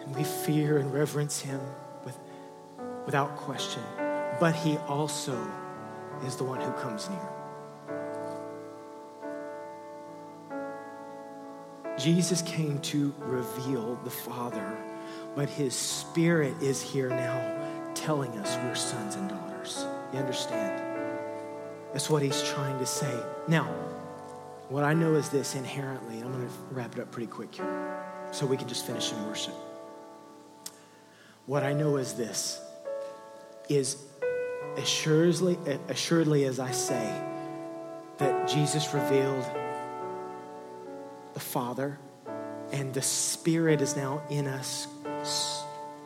And 0.00 0.14
we 0.14 0.22
fear 0.22 0.78
and 0.78 0.94
reverence 0.94 1.40
Him 1.40 1.60
with, 2.04 2.16
without 3.04 3.36
question. 3.36 3.82
But 4.40 4.54
He 4.54 4.76
also 4.88 5.36
is 6.24 6.36
the 6.36 6.44
one 6.44 6.60
who 6.60 6.72
comes 6.72 7.08
near. 7.08 7.28
Jesus 11.98 12.42
came 12.42 12.78
to 12.80 13.12
reveal 13.18 13.96
the 14.04 14.10
Father, 14.10 14.76
but 15.34 15.48
His 15.48 15.74
Spirit 15.74 16.54
is 16.62 16.80
here 16.80 17.10
now 17.10 17.56
telling 17.94 18.30
us 18.38 18.56
we're 18.58 18.76
sons 18.76 19.16
and 19.16 19.28
daughters. 19.28 19.84
You 20.12 20.20
understand? 20.20 20.80
That's 21.92 22.08
what 22.08 22.22
He's 22.22 22.42
trying 22.44 22.78
to 22.78 22.86
say. 22.86 23.20
Now, 23.48 23.64
what 24.68 24.84
I 24.84 24.94
know 24.94 25.14
is 25.14 25.30
this 25.30 25.54
inherently, 25.54 26.20
I'm 26.20 26.30
going 26.30 26.46
to 26.46 26.54
wrap 26.70 26.94
it 26.94 27.00
up 27.00 27.10
pretty 27.10 27.26
quick 27.26 27.54
here 27.54 28.04
so 28.30 28.46
we 28.46 28.56
can 28.56 28.68
just 28.68 28.86
finish 28.86 29.10
in 29.12 29.26
worship. 29.26 29.54
What 31.46 31.62
I 31.62 31.72
know 31.72 31.96
is 31.96 32.12
this 32.12 32.60
is 33.68 33.96
assuredly, 34.76 35.58
assuredly 35.88 36.44
as 36.44 36.60
I 36.60 36.70
say 36.70 37.22
that 38.18 38.48
Jesus 38.48 38.92
revealed 38.94 39.44
the 41.34 41.40
Father 41.40 41.98
and 42.72 42.92
the 42.92 43.02
Spirit 43.02 43.80
is 43.80 43.96
now 43.96 44.22
in 44.30 44.46
us 44.46 44.88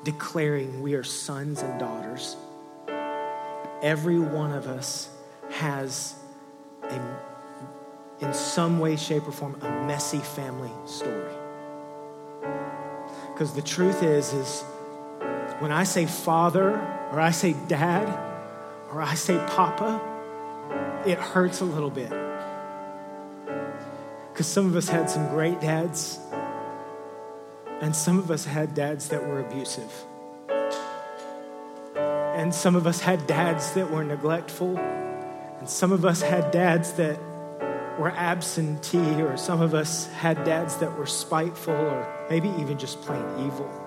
declaring 0.05 0.83
we 0.83 0.95
are 0.95 1.05
sons 1.05 1.63
and 1.63 1.79
daughters. 1.79 2.37
Every 3.83 4.19
one 4.19 4.53
of 4.53 4.67
us 4.67 5.09
has 5.51 6.15
a 6.85 7.19
in 8.23 8.33
some 8.33 8.79
way, 8.79 8.97
shape, 8.97 9.27
or 9.27 9.33
form, 9.33 9.57
a 9.63 9.85
messy 9.85 10.19
family 10.19 10.71
story. 10.87 11.35
Because 13.33 13.53
the 13.53 13.63
truth 13.63 14.03
is, 14.03 14.33
is 14.33 14.63
when 15.59 15.73
I 15.73 15.83
say 15.83 16.07
father, 16.07 16.71
or 17.11 17.21
I 17.21 17.33
say 17.33 17.57
dad, 17.67 18.32
or 18.93 19.01
I 19.01 19.15
say 19.15 19.37
papa, 19.49 20.01
it 21.07 21.19
hurts 21.19 21.61
a 21.63 21.65
little 21.65 21.91
bit. 21.91 22.13
Because 24.33 24.47
some 24.47 24.67
of 24.67 24.77
us 24.77 24.89
had 24.89 25.09
some 25.09 25.29
great 25.29 25.61
dads, 25.61 26.19
and 27.81 27.97
some 27.97 28.19
of 28.19 28.31
us 28.31 28.45
had 28.45 28.75
dads 28.75 29.09
that 29.09 29.27
were 29.27 29.41
abusive. 29.41 29.91
And 31.97 32.55
some 32.55 32.77
of 32.77 32.87
us 32.87 33.01
had 33.01 33.27
dads 33.27 33.73
that 33.73 33.91
were 33.91 34.05
neglectful, 34.05 34.77
and 34.77 35.69
some 35.69 35.93
of 35.93 36.05
us 36.05 36.21
had 36.21 36.51
dads 36.51 36.93
that 36.95 37.19
were 37.99 38.11
absentee, 38.11 39.23
or 39.23 39.37
some 39.39 39.63
of 39.63 39.75
us 39.75 40.07
had 40.13 40.45
dads 40.45 40.77
that 40.77 40.99
were 40.99 41.07
spiteful, 41.07 41.75
or 41.75 42.27
maybe 42.29 42.49
even 42.59 42.79
just 42.79 43.01
plain 43.01 43.25
evil. 43.47 43.82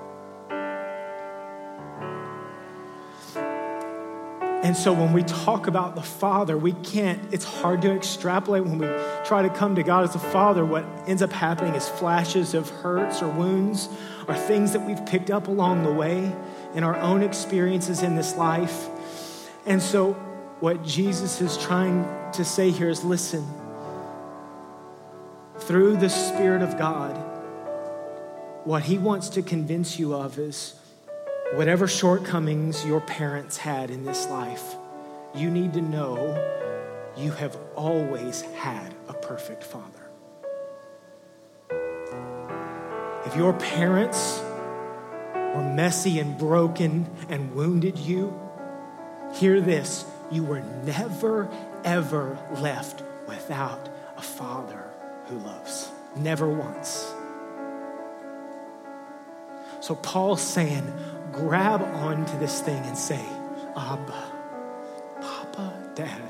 And 4.65 4.75
so 4.75 4.91
when 4.91 5.13
we 5.13 5.21
talk 5.21 5.67
about 5.67 5.93
the 5.93 6.01
Father, 6.01 6.57
we 6.57 6.71
can't, 6.71 7.21
it's 7.31 7.45
hard 7.45 7.83
to 7.83 7.91
extrapolate 7.91 8.63
when 8.63 8.79
we 8.79 8.87
try 9.23 9.43
to 9.43 9.49
come 9.51 9.75
to 9.75 9.83
God 9.83 10.05
as 10.05 10.15
a 10.15 10.19
Father. 10.19 10.65
What 10.65 10.83
ends 11.05 11.21
up 11.21 11.31
happening 11.31 11.75
is 11.75 11.87
flashes 11.87 12.55
of 12.55 12.67
hurts 12.71 13.21
or 13.21 13.29
wounds 13.29 13.89
or 14.27 14.33
things 14.33 14.73
that 14.73 14.79
we've 14.79 15.05
picked 15.05 15.29
up 15.29 15.49
along 15.49 15.83
the 15.83 15.93
way 15.93 16.35
in 16.73 16.83
our 16.83 16.95
own 16.95 17.21
experiences 17.21 18.01
in 18.01 18.15
this 18.15 18.37
life. 18.37 18.87
And 19.67 19.79
so 19.79 20.13
what 20.61 20.83
Jesus 20.83 21.41
is 21.41 21.59
trying 21.59 22.03
to 22.31 22.43
say 22.43 22.71
here 22.71 22.89
is 22.89 23.03
listen, 23.03 23.47
through 25.59 25.97
the 25.97 26.09
Spirit 26.09 26.63
of 26.63 26.75
God, 26.75 27.15
what 28.63 28.81
He 28.81 28.97
wants 28.97 29.29
to 29.29 29.43
convince 29.43 29.99
you 29.99 30.15
of 30.15 30.39
is 30.39 30.73
whatever 31.55 31.87
shortcomings 31.87 32.85
your 32.85 32.99
parents 32.99 33.55
had 33.55 33.89
in 33.89 34.03
this 34.03 34.27
life, 34.27 34.75
you 35.33 35.49
need 35.49 35.71
to 35.73 35.81
know 35.81 36.17
you 37.15 37.31
have 37.31 37.57
always 37.75 38.41
had 38.41 38.93
a 39.07 39.13
perfect 39.13 39.63
father. 39.63 40.01
If 43.25 43.37
your 43.37 43.53
parents 43.53 44.41
were 45.33 45.73
messy 45.73 46.19
and 46.19 46.37
broken 46.37 47.09
and 47.29 47.55
wounded 47.55 47.97
you, 47.97 48.37
hear 49.35 49.61
this 49.61 50.05
you 50.29 50.43
were 50.43 50.61
never, 50.83 51.49
ever 51.85 52.37
left 52.57 53.01
without 53.27 53.87
a 54.17 54.21
father 54.21 54.83
who 55.27 55.37
loves. 55.37 55.89
Never 56.17 56.49
once. 56.49 57.13
So 59.79 59.95
Paul's 59.95 60.41
saying, 60.41 60.91
grab 61.35 61.81
onto 61.81 62.37
this 62.39 62.61
thing 62.61 62.81
and 62.85 62.97
say, 62.97 63.19
Abba, 63.75 64.31
Papa, 65.21 65.73
Dad 65.93 66.21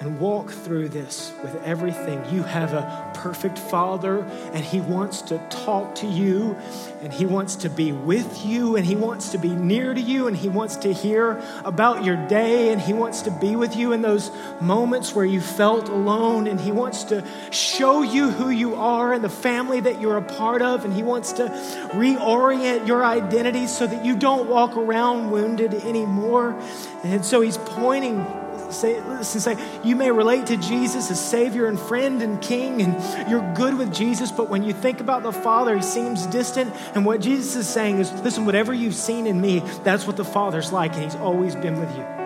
and 0.00 0.18
walk 0.18 0.50
through 0.50 0.88
this 0.88 1.30
with 1.42 1.54
everything. 1.62 2.24
You 2.32 2.42
have 2.42 2.72
a 2.72 3.10
perfect 3.14 3.58
Father, 3.58 4.20
and 4.54 4.64
He 4.64 4.80
wants 4.80 5.20
to 5.22 5.36
talk 5.50 5.96
to 5.96 6.06
you, 6.06 6.56
and 7.02 7.12
He 7.12 7.26
wants 7.26 7.56
to 7.56 7.68
be 7.68 7.92
with 7.92 8.44
you, 8.44 8.76
and 8.76 8.86
He 8.86 8.96
wants 8.96 9.28
to 9.32 9.38
be 9.38 9.50
near 9.50 9.92
to 9.92 10.00
you, 10.00 10.26
and 10.26 10.34
He 10.34 10.48
wants 10.48 10.76
to 10.76 10.92
hear 10.94 11.42
about 11.66 12.02
your 12.02 12.16
day, 12.28 12.72
and 12.72 12.80
He 12.80 12.94
wants 12.94 13.20
to 13.22 13.30
be 13.30 13.56
with 13.56 13.76
you 13.76 13.92
in 13.92 14.00
those 14.00 14.30
moments 14.62 15.14
where 15.14 15.26
you 15.26 15.42
felt 15.42 15.90
alone, 15.90 16.46
and 16.46 16.58
He 16.58 16.72
wants 16.72 17.04
to 17.04 17.22
show 17.50 18.00
you 18.00 18.30
who 18.30 18.48
you 18.48 18.76
are 18.76 19.12
and 19.12 19.22
the 19.22 19.28
family 19.28 19.80
that 19.80 20.00
you're 20.00 20.16
a 20.16 20.22
part 20.22 20.62
of, 20.62 20.86
and 20.86 20.94
He 20.94 21.02
wants 21.02 21.34
to 21.34 21.44
reorient 21.92 22.86
your 22.86 23.04
identity 23.04 23.66
so 23.66 23.86
that 23.86 24.02
you 24.02 24.16
don't 24.16 24.48
walk 24.48 24.78
around 24.78 25.30
wounded 25.30 25.74
anymore. 25.74 26.58
And 27.04 27.22
so 27.22 27.42
He's 27.42 27.58
pointing 27.58 28.24
say, 28.72 29.00
listen, 29.02 29.40
say, 29.40 29.80
you 29.84 29.96
may 29.96 30.10
relate 30.10 30.46
to 30.46 30.56
Jesus 30.56 31.10
as 31.10 31.20
Savior 31.20 31.66
and 31.66 31.78
friend 31.78 32.22
and 32.22 32.40
King, 32.40 32.82
and 32.82 33.30
you're 33.30 33.54
good 33.54 33.76
with 33.76 33.92
Jesus, 33.92 34.30
but 34.30 34.48
when 34.48 34.62
you 34.62 34.72
think 34.72 35.00
about 35.00 35.22
the 35.22 35.32
Father, 35.32 35.76
He 35.76 35.82
seems 35.82 36.26
distant. 36.26 36.74
And 36.94 37.04
what 37.04 37.20
Jesus 37.20 37.56
is 37.56 37.68
saying 37.68 37.98
is, 37.98 38.12
listen, 38.22 38.46
whatever 38.46 38.72
you've 38.72 38.94
seen 38.94 39.26
in 39.26 39.40
me, 39.40 39.60
that's 39.84 40.06
what 40.06 40.16
the 40.16 40.24
Father's 40.24 40.72
like, 40.72 40.94
and 40.94 41.04
He's 41.04 41.16
always 41.16 41.54
been 41.54 41.78
with 41.78 41.96
you 41.96 42.19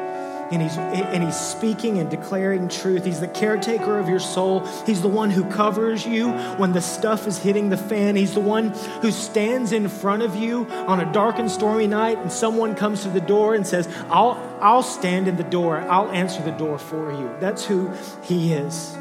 and 0.50 0.62
he's, 0.62 0.76
and 0.76 1.22
he's 1.22 1.38
speaking 1.38 1.98
and 1.98 2.10
declaring 2.10 2.68
truth. 2.68 3.04
He's 3.04 3.20
the 3.20 3.28
caretaker 3.28 3.98
of 3.98 4.08
your 4.08 4.20
soul. 4.20 4.66
He's 4.86 5.02
the 5.02 5.08
one 5.08 5.30
who 5.30 5.44
covers 5.44 6.06
you 6.06 6.30
when 6.30 6.72
the 6.72 6.80
stuff 6.80 7.26
is 7.26 7.38
hitting 7.38 7.70
the 7.70 7.76
fan. 7.76 8.16
He's 8.16 8.34
the 8.34 8.40
one 8.40 8.70
who 9.00 9.10
stands 9.10 9.72
in 9.72 9.88
front 9.88 10.22
of 10.22 10.36
you 10.36 10.66
on 10.66 11.00
a 11.00 11.12
dark 11.12 11.38
and 11.38 11.50
stormy 11.50 11.86
night, 11.86 12.18
and 12.18 12.30
someone 12.30 12.74
comes 12.74 13.02
to 13.02 13.08
the 13.08 13.20
door 13.20 13.54
and 13.54 13.66
says, 13.66 13.88
I'll, 14.08 14.58
I'll 14.60 14.82
stand 14.82 15.28
in 15.28 15.36
the 15.36 15.44
door, 15.44 15.78
I'll 15.78 16.10
answer 16.10 16.42
the 16.42 16.52
door 16.52 16.78
for 16.78 17.12
you. 17.12 17.34
That's 17.40 17.64
who 17.64 17.90
he 18.22 18.52
is. 18.52 18.96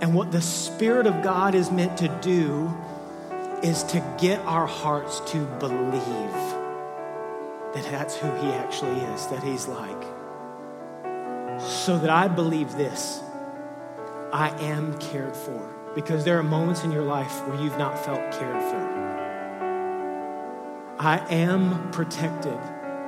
And 0.00 0.14
what 0.14 0.30
the 0.30 0.40
Spirit 0.40 1.06
of 1.06 1.22
God 1.22 1.54
is 1.54 1.70
meant 1.70 1.98
to 1.98 2.08
do 2.22 2.76
is 3.62 3.82
to 3.84 4.16
get 4.18 4.38
our 4.40 4.66
hearts 4.66 5.20
to 5.32 5.44
believe 5.58 6.57
that 7.74 7.84
that's 7.90 8.16
who 8.16 8.30
he 8.36 8.48
actually 8.52 9.00
is, 9.00 9.26
that 9.28 9.42
he's 9.42 9.68
like. 9.68 10.02
So 11.60 11.98
that 11.98 12.10
I 12.10 12.28
believe 12.28 12.72
this 12.72 13.20
I 14.32 14.50
am 14.60 14.98
cared 14.98 15.36
for. 15.36 15.74
Because 15.94 16.24
there 16.24 16.38
are 16.38 16.42
moments 16.42 16.84
in 16.84 16.92
your 16.92 17.02
life 17.02 17.46
where 17.48 17.60
you've 17.60 17.78
not 17.78 17.98
felt 17.98 18.20
cared 18.32 18.62
for. 18.62 18.98
I 20.98 21.18
am 21.30 21.90
protected 21.90 22.58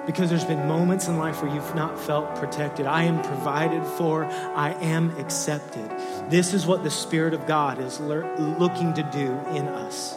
because 0.06 0.30
there's 0.30 0.44
been 0.44 0.66
moments 0.66 1.06
in 1.08 1.18
life 1.18 1.42
where 1.42 1.54
you've 1.54 1.74
not 1.74 1.98
felt 1.98 2.34
protected. 2.36 2.86
I 2.86 3.04
am 3.04 3.22
provided 3.22 3.84
for. 3.84 4.24
I 4.24 4.72
am 4.80 5.16
accepted. 5.18 5.90
This 6.30 6.54
is 6.54 6.66
what 6.66 6.82
the 6.82 6.90
Spirit 6.90 7.34
of 7.34 7.46
God 7.46 7.78
is 7.78 8.00
looking 8.00 8.94
to 8.94 9.02
do 9.02 9.32
in 9.54 9.68
us. 9.68 10.16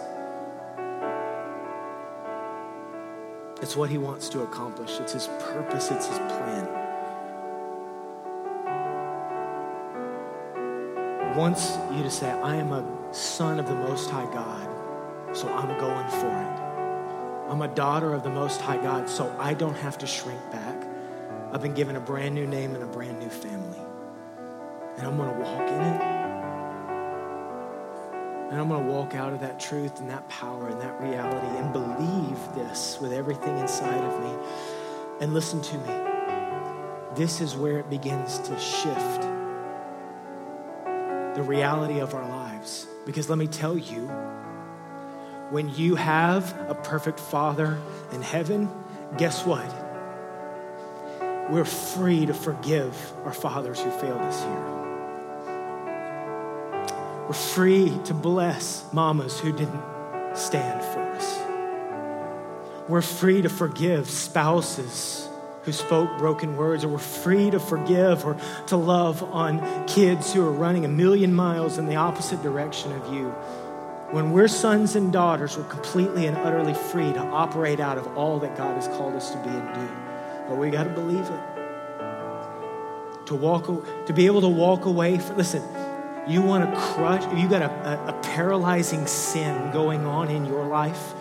It's 3.61 3.75
what 3.75 3.89
he 3.89 3.97
wants 3.97 4.29
to 4.29 4.41
accomplish, 4.41 4.99
it's 4.99 5.13
his 5.13 5.27
purpose, 5.39 5.91
it's 5.91 6.07
his 6.07 6.17
plan. 6.17 6.67
Wants 11.35 11.77
you 11.91 12.03
to 12.03 12.11
say, 12.11 12.29
I 12.29 12.55
am 12.55 12.71
a 12.71 13.13
son 13.13 13.59
of 13.59 13.67
the 13.67 13.75
Most 13.75 14.09
High 14.09 14.31
God. 14.33 14.69
so 15.35 15.47
I'm 15.47 15.67
going 15.79 16.09
for 16.09 16.27
it. 16.27 16.63
I'm 17.51 17.61
a 17.61 17.67
daughter 17.67 18.13
of 18.13 18.23
the 18.23 18.29
Most 18.29 18.61
High 18.61 18.77
God, 18.77 19.09
so 19.09 19.35
I 19.39 19.53
don't 19.53 19.75
have 19.75 19.97
to 19.99 20.07
shrink 20.07 20.39
back. 20.51 20.75
I've 21.51 21.61
been 21.61 21.73
given 21.73 21.95
a 21.95 21.99
brand 21.99 22.35
new 22.35 22.45
name 22.45 22.75
and 22.75 22.83
a 22.83 22.87
brand 22.87 23.19
new 23.19 23.29
family. 23.29 23.79
And 24.97 25.07
I'm 25.07 25.17
going 25.17 25.33
to 25.33 25.39
walk 25.39 25.67
in 25.69 25.81
it. 25.81 26.12
And 28.53 28.61
I'm 28.61 28.69
going 28.69 28.85
to 28.85 28.91
walk 28.91 29.15
out 29.15 29.33
of 29.33 29.39
that 29.39 29.59
truth 29.59 29.99
and 29.99 30.11
that 30.11 30.29
power 30.29 30.67
and 30.67 30.79
that 30.79 31.01
reality 31.01 31.57
and 31.57 31.73
believe 31.73 32.37
this 32.53 32.99
with 33.01 33.11
everything 33.11 33.57
inside 33.57 34.03
of 34.03 34.23
me. 34.23 34.31
And 35.21 35.33
listen 35.33 35.59
to 35.59 35.77
me. 35.79 37.15
This 37.15 37.41
is 37.41 37.55
where 37.55 37.79
it 37.79 37.89
begins 37.89 38.37
to 38.37 38.59
shift 38.59 39.23
the 41.35 41.41
reality 41.41 41.97
of 41.99 42.13
our 42.13 42.29
lives. 42.29 42.85
Because 43.07 43.27
let 43.27 43.39
me 43.39 43.47
tell 43.47 43.75
you, 43.75 44.05
when 45.49 45.73
you 45.73 45.95
have 45.95 46.55
a 46.69 46.75
perfect 46.75 47.19
Father 47.19 47.79
in 48.11 48.21
heaven, 48.21 48.69
guess 49.17 49.47
what? 49.47 49.65
We're 51.49 51.65
free 51.65 52.27
to 52.27 52.35
forgive 52.35 53.13
our 53.25 53.33
fathers 53.33 53.81
who 53.81 53.89
failed 53.89 54.21
us 54.21 54.43
here. 54.43 54.82
We're 57.28 57.34
free 57.34 57.97
to 58.05 58.13
bless 58.13 58.86
mamas 58.91 59.39
who 59.39 59.51
didn't 59.53 59.82
stand 60.36 60.84
for 60.84 60.99
us. 60.99 61.39
We're 62.89 63.01
free 63.01 63.41
to 63.41 63.49
forgive 63.49 64.09
spouses 64.09 65.30
who 65.63 65.71
spoke 65.71 66.17
broken 66.17 66.57
words, 66.57 66.84
or 66.84 66.89
we're 66.89 66.97
free 66.97 67.49
to 67.49 67.59
forgive 67.59 68.26
or 68.26 68.36
to 68.67 68.76
love 68.76 69.24
on 69.24 69.88
kids 69.88 70.34
who 70.34 70.45
are 70.45 70.51
running 70.51 70.84
a 70.84 70.89
million 70.89 71.34
miles 71.34 71.78
in 71.78 71.86
the 71.86 71.95
opposite 71.95 72.43
direction 72.43 72.91
of 72.91 73.13
you. 73.13 73.30
When 74.11 74.32
we're 74.32 74.49
sons 74.49 74.97
and 74.97 75.13
daughters, 75.13 75.57
we're 75.57 75.63
completely 75.63 76.28
and 76.28 76.36
utterly 76.38 76.74
free 76.74 77.13
to 77.13 77.19
operate 77.19 77.80
out 77.80 77.97
of 77.97 78.17
all 78.17 78.39
that 78.39 78.57
God 78.57 78.76
has 78.76 78.88
called 78.89 79.15
us 79.15 79.32
to 79.32 79.38
be 79.38 79.49
and 79.49 79.74
do. 79.74 79.88
But 80.49 80.57
we 80.57 80.69
got 80.69 80.84
to 80.84 80.89
believe 80.89 81.26
it. 81.26 81.39
To 83.28 83.36
walk, 83.36 83.65
to 84.05 84.13
be 84.13 84.26
able 84.26 84.41
to 84.41 84.49
walk 84.49 84.84
away. 84.84 85.17
From, 85.17 85.38
listen, 85.38 85.63
you 86.28 86.41
want 86.41 86.74
to 86.74 86.80
crush. 86.80 87.24
You 87.38 87.49
got 87.49 87.61
a, 87.61 87.71
a, 87.71 88.09
a 88.09 88.21
paralyzing 88.21 89.07
sin 89.07 89.71
going 89.71 90.05
on 90.05 90.30
in 90.30 90.45
your 90.45 90.67
life 90.67 91.13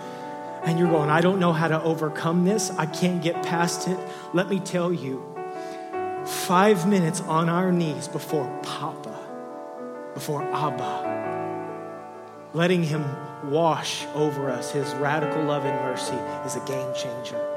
and 0.64 0.78
you're 0.78 0.88
going, 0.88 1.10
I 1.10 1.20
don't 1.20 1.40
know 1.40 1.52
how 1.52 1.68
to 1.68 1.82
overcome 1.82 2.44
this. 2.44 2.70
I 2.70 2.86
can't 2.86 3.22
get 3.22 3.42
past 3.42 3.88
it. 3.88 3.98
Let 4.32 4.48
me 4.48 4.60
tell 4.60 4.92
you, 4.92 5.22
five 6.24 6.88
minutes 6.88 7.20
on 7.22 7.48
our 7.48 7.72
knees 7.72 8.06
before 8.06 8.46
Papa, 8.62 9.18
before 10.14 10.44
Abba, 10.44 12.48
letting 12.54 12.84
Him 12.84 13.04
wash 13.50 14.06
over 14.14 14.50
us 14.50 14.70
His 14.70 14.92
radical 14.94 15.42
love 15.42 15.64
and 15.64 15.76
mercy 15.84 16.14
is 16.46 16.54
a 16.54 16.60
game 16.60 16.94
changer. 16.94 17.48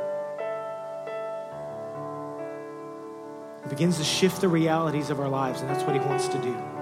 It 3.63 3.69
begins 3.69 3.97
to 3.97 4.03
shift 4.03 4.41
the 4.41 4.47
realities 4.47 5.09
of 5.09 5.19
our 5.19 5.29
lives, 5.29 5.61
and 5.61 5.69
that's 5.69 5.83
what 5.83 5.93
He 5.93 5.99
wants 5.99 6.27
to 6.29 6.37
do. 6.39 6.74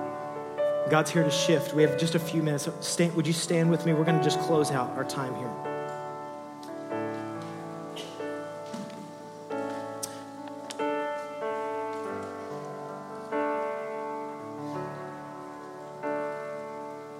God's 0.89 1.11
here 1.11 1.23
to 1.23 1.31
shift. 1.31 1.73
We 1.73 1.81
have 1.83 1.97
just 1.97 2.15
a 2.15 2.19
few 2.19 2.43
minutes. 2.43 2.67
Stand, 2.81 3.15
would 3.15 3.25
you 3.25 3.33
stand 3.33 3.69
with 3.71 3.85
me? 3.85 3.93
We're 3.93 4.03
going 4.03 4.17
to 4.17 4.23
just 4.23 4.39
close 4.41 4.71
out 4.71 4.89
our 4.97 5.05
time 5.05 5.33
here. 5.35 5.49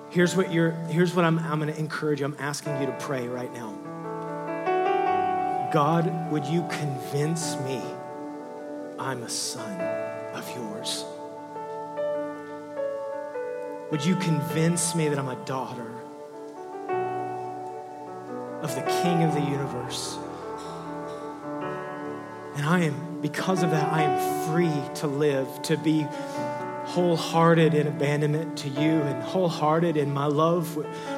Here's 0.10 0.36
what, 0.36 0.54
you're, 0.54 0.72
here's 0.90 1.16
what 1.16 1.26
I'm, 1.26 1.40
I'm 1.40 1.60
going 1.60 1.74
to 1.74 1.80
encourage 1.80 2.20
you. 2.20 2.28
I'm 2.28 2.36
asking 2.38 2.80
you 2.80 2.86
to 2.86 2.96
pray 3.00 3.28
right 3.28 3.52
now. 3.52 3.74
God, 5.74 6.32
would 6.32 6.46
you 6.46 6.68
convince 6.70 7.56
me 7.62 7.82
I'm 9.00 9.24
a 9.24 9.30
son 9.30 9.82
of 10.36 10.48
yours? 10.56 11.04
Would 13.94 14.04
you 14.04 14.16
convince 14.16 14.96
me 14.96 15.08
that 15.08 15.20
I'm 15.20 15.30
a 15.30 15.36
daughter 15.46 15.86
of 18.64 18.74
the 18.74 18.82
King 18.82 19.22
of 19.22 19.36
the 19.36 19.42
universe? 19.42 20.18
And 22.56 22.66
I 22.66 22.86
am, 22.86 23.22
because 23.22 23.62
of 23.62 23.70
that, 23.70 23.94
I 23.94 24.02
am 24.02 24.50
free 24.52 24.96
to 24.96 25.06
live, 25.06 25.62
to 25.62 25.78
be 25.78 26.08
wholehearted 26.86 27.76
in 27.76 27.86
abandonment 27.86 28.58
to 28.58 28.70
you 28.70 28.80
and 28.80 29.22
wholehearted 29.22 29.96
in 29.96 30.12
my 30.12 30.26
love 30.26 30.70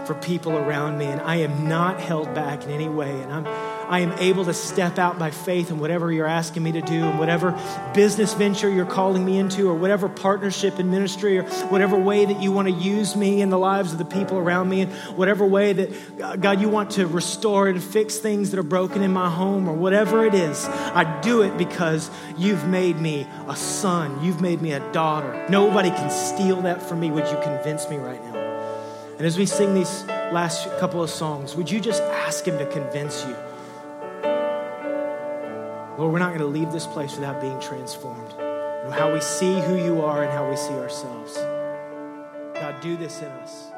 for 0.05 0.13
people 0.15 0.51
around 0.51 0.97
me. 0.97 1.05
And 1.05 1.21
I 1.21 1.37
am 1.37 1.69
not 1.69 2.01
held 2.01 2.33
back 2.33 2.65
in 2.65 2.71
any 2.71 2.89
way. 2.89 3.09
And 3.21 3.31
I'm 3.31 3.45
I 3.87 3.99
am 3.99 4.11
able 4.13 4.45
to 4.45 4.53
step 4.53 4.97
out 4.97 5.19
by 5.19 5.31
faith 5.31 5.71
in 5.71 5.79
whatever 5.79 6.11
you're 6.11 6.25
asking 6.25 6.63
me 6.63 6.71
to 6.73 6.81
do, 6.81 7.05
and 7.05 7.19
whatever 7.19 7.51
business 7.93 8.33
venture 8.33 8.69
you're 8.69 8.85
calling 8.85 9.25
me 9.25 9.37
into, 9.37 9.69
or 9.69 9.75
whatever 9.75 10.09
partnership 10.09 10.79
in 10.79 10.91
ministry, 10.91 11.37
or 11.37 11.43
whatever 11.69 11.97
way 11.97 12.25
that 12.25 12.41
you 12.41 12.51
want 12.51 12.67
to 12.67 12.73
use 12.73 13.15
me 13.15 13.41
in 13.41 13.49
the 13.49 13.57
lives 13.57 13.91
of 13.91 13.97
the 13.97 14.05
people 14.05 14.37
around 14.37 14.69
me, 14.69 14.81
and 14.81 14.91
whatever 15.17 15.45
way 15.45 15.73
that, 15.73 16.21
uh, 16.21 16.35
God, 16.35 16.61
you 16.61 16.69
want 16.69 16.91
to 16.91 17.07
restore 17.07 17.67
and 17.67 17.83
fix 17.83 18.17
things 18.17 18.51
that 18.51 18.59
are 18.59 18.63
broken 18.63 19.01
in 19.01 19.11
my 19.13 19.29
home, 19.29 19.67
or 19.67 19.73
whatever 19.73 20.25
it 20.25 20.33
is. 20.33 20.65
I 20.65 21.21
do 21.21 21.41
it 21.41 21.57
because 21.57 22.09
you've 22.37 22.65
made 22.67 22.99
me 22.99 23.27
a 23.47 23.55
son, 23.55 24.23
you've 24.23 24.41
made 24.41 24.61
me 24.61 24.73
a 24.73 24.79
daughter. 24.91 25.45
Nobody 25.49 25.89
can 25.89 26.09
steal 26.09 26.61
that 26.61 26.81
from 26.81 26.99
me. 26.99 27.11
Would 27.11 27.27
you 27.27 27.37
convince 27.41 27.89
me 27.89 27.97
right 27.97 28.23
now? 28.23 28.35
And 29.17 29.25
as 29.25 29.37
we 29.37 29.45
sing 29.45 29.73
these 29.73 30.05
last 30.05 30.69
couple 30.79 31.01
of 31.01 31.09
songs, 31.09 31.55
would 31.55 31.71
you 31.71 31.79
just 31.79 32.01
ask 32.01 32.45
Him 32.45 32.57
to 32.57 32.65
convince 32.65 33.25
you? 33.25 33.35
Lord, 35.97 36.11
we're 36.11 36.19
not 36.19 36.29
going 36.29 36.39
to 36.39 36.45
leave 36.45 36.73
this 36.73 36.85
place 36.85 37.15
without 37.15 37.39
being 37.39 37.57
transformed. 37.61 38.33
How 38.91 39.13
we 39.13 39.21
see 39.21 39.61
who 39.61 39.77
you 39.77 40.01
are 40.01 40.23
and 40.23 40.31
how 40.31 40.49
we 40.49 40.57
see 40.57 40.73
ourselves. 40.73 41.37
God, 42.53 42.81
do 42.81 42.97
this 42.97 43.21
in 43.21 43.27
us. 43.27 43.71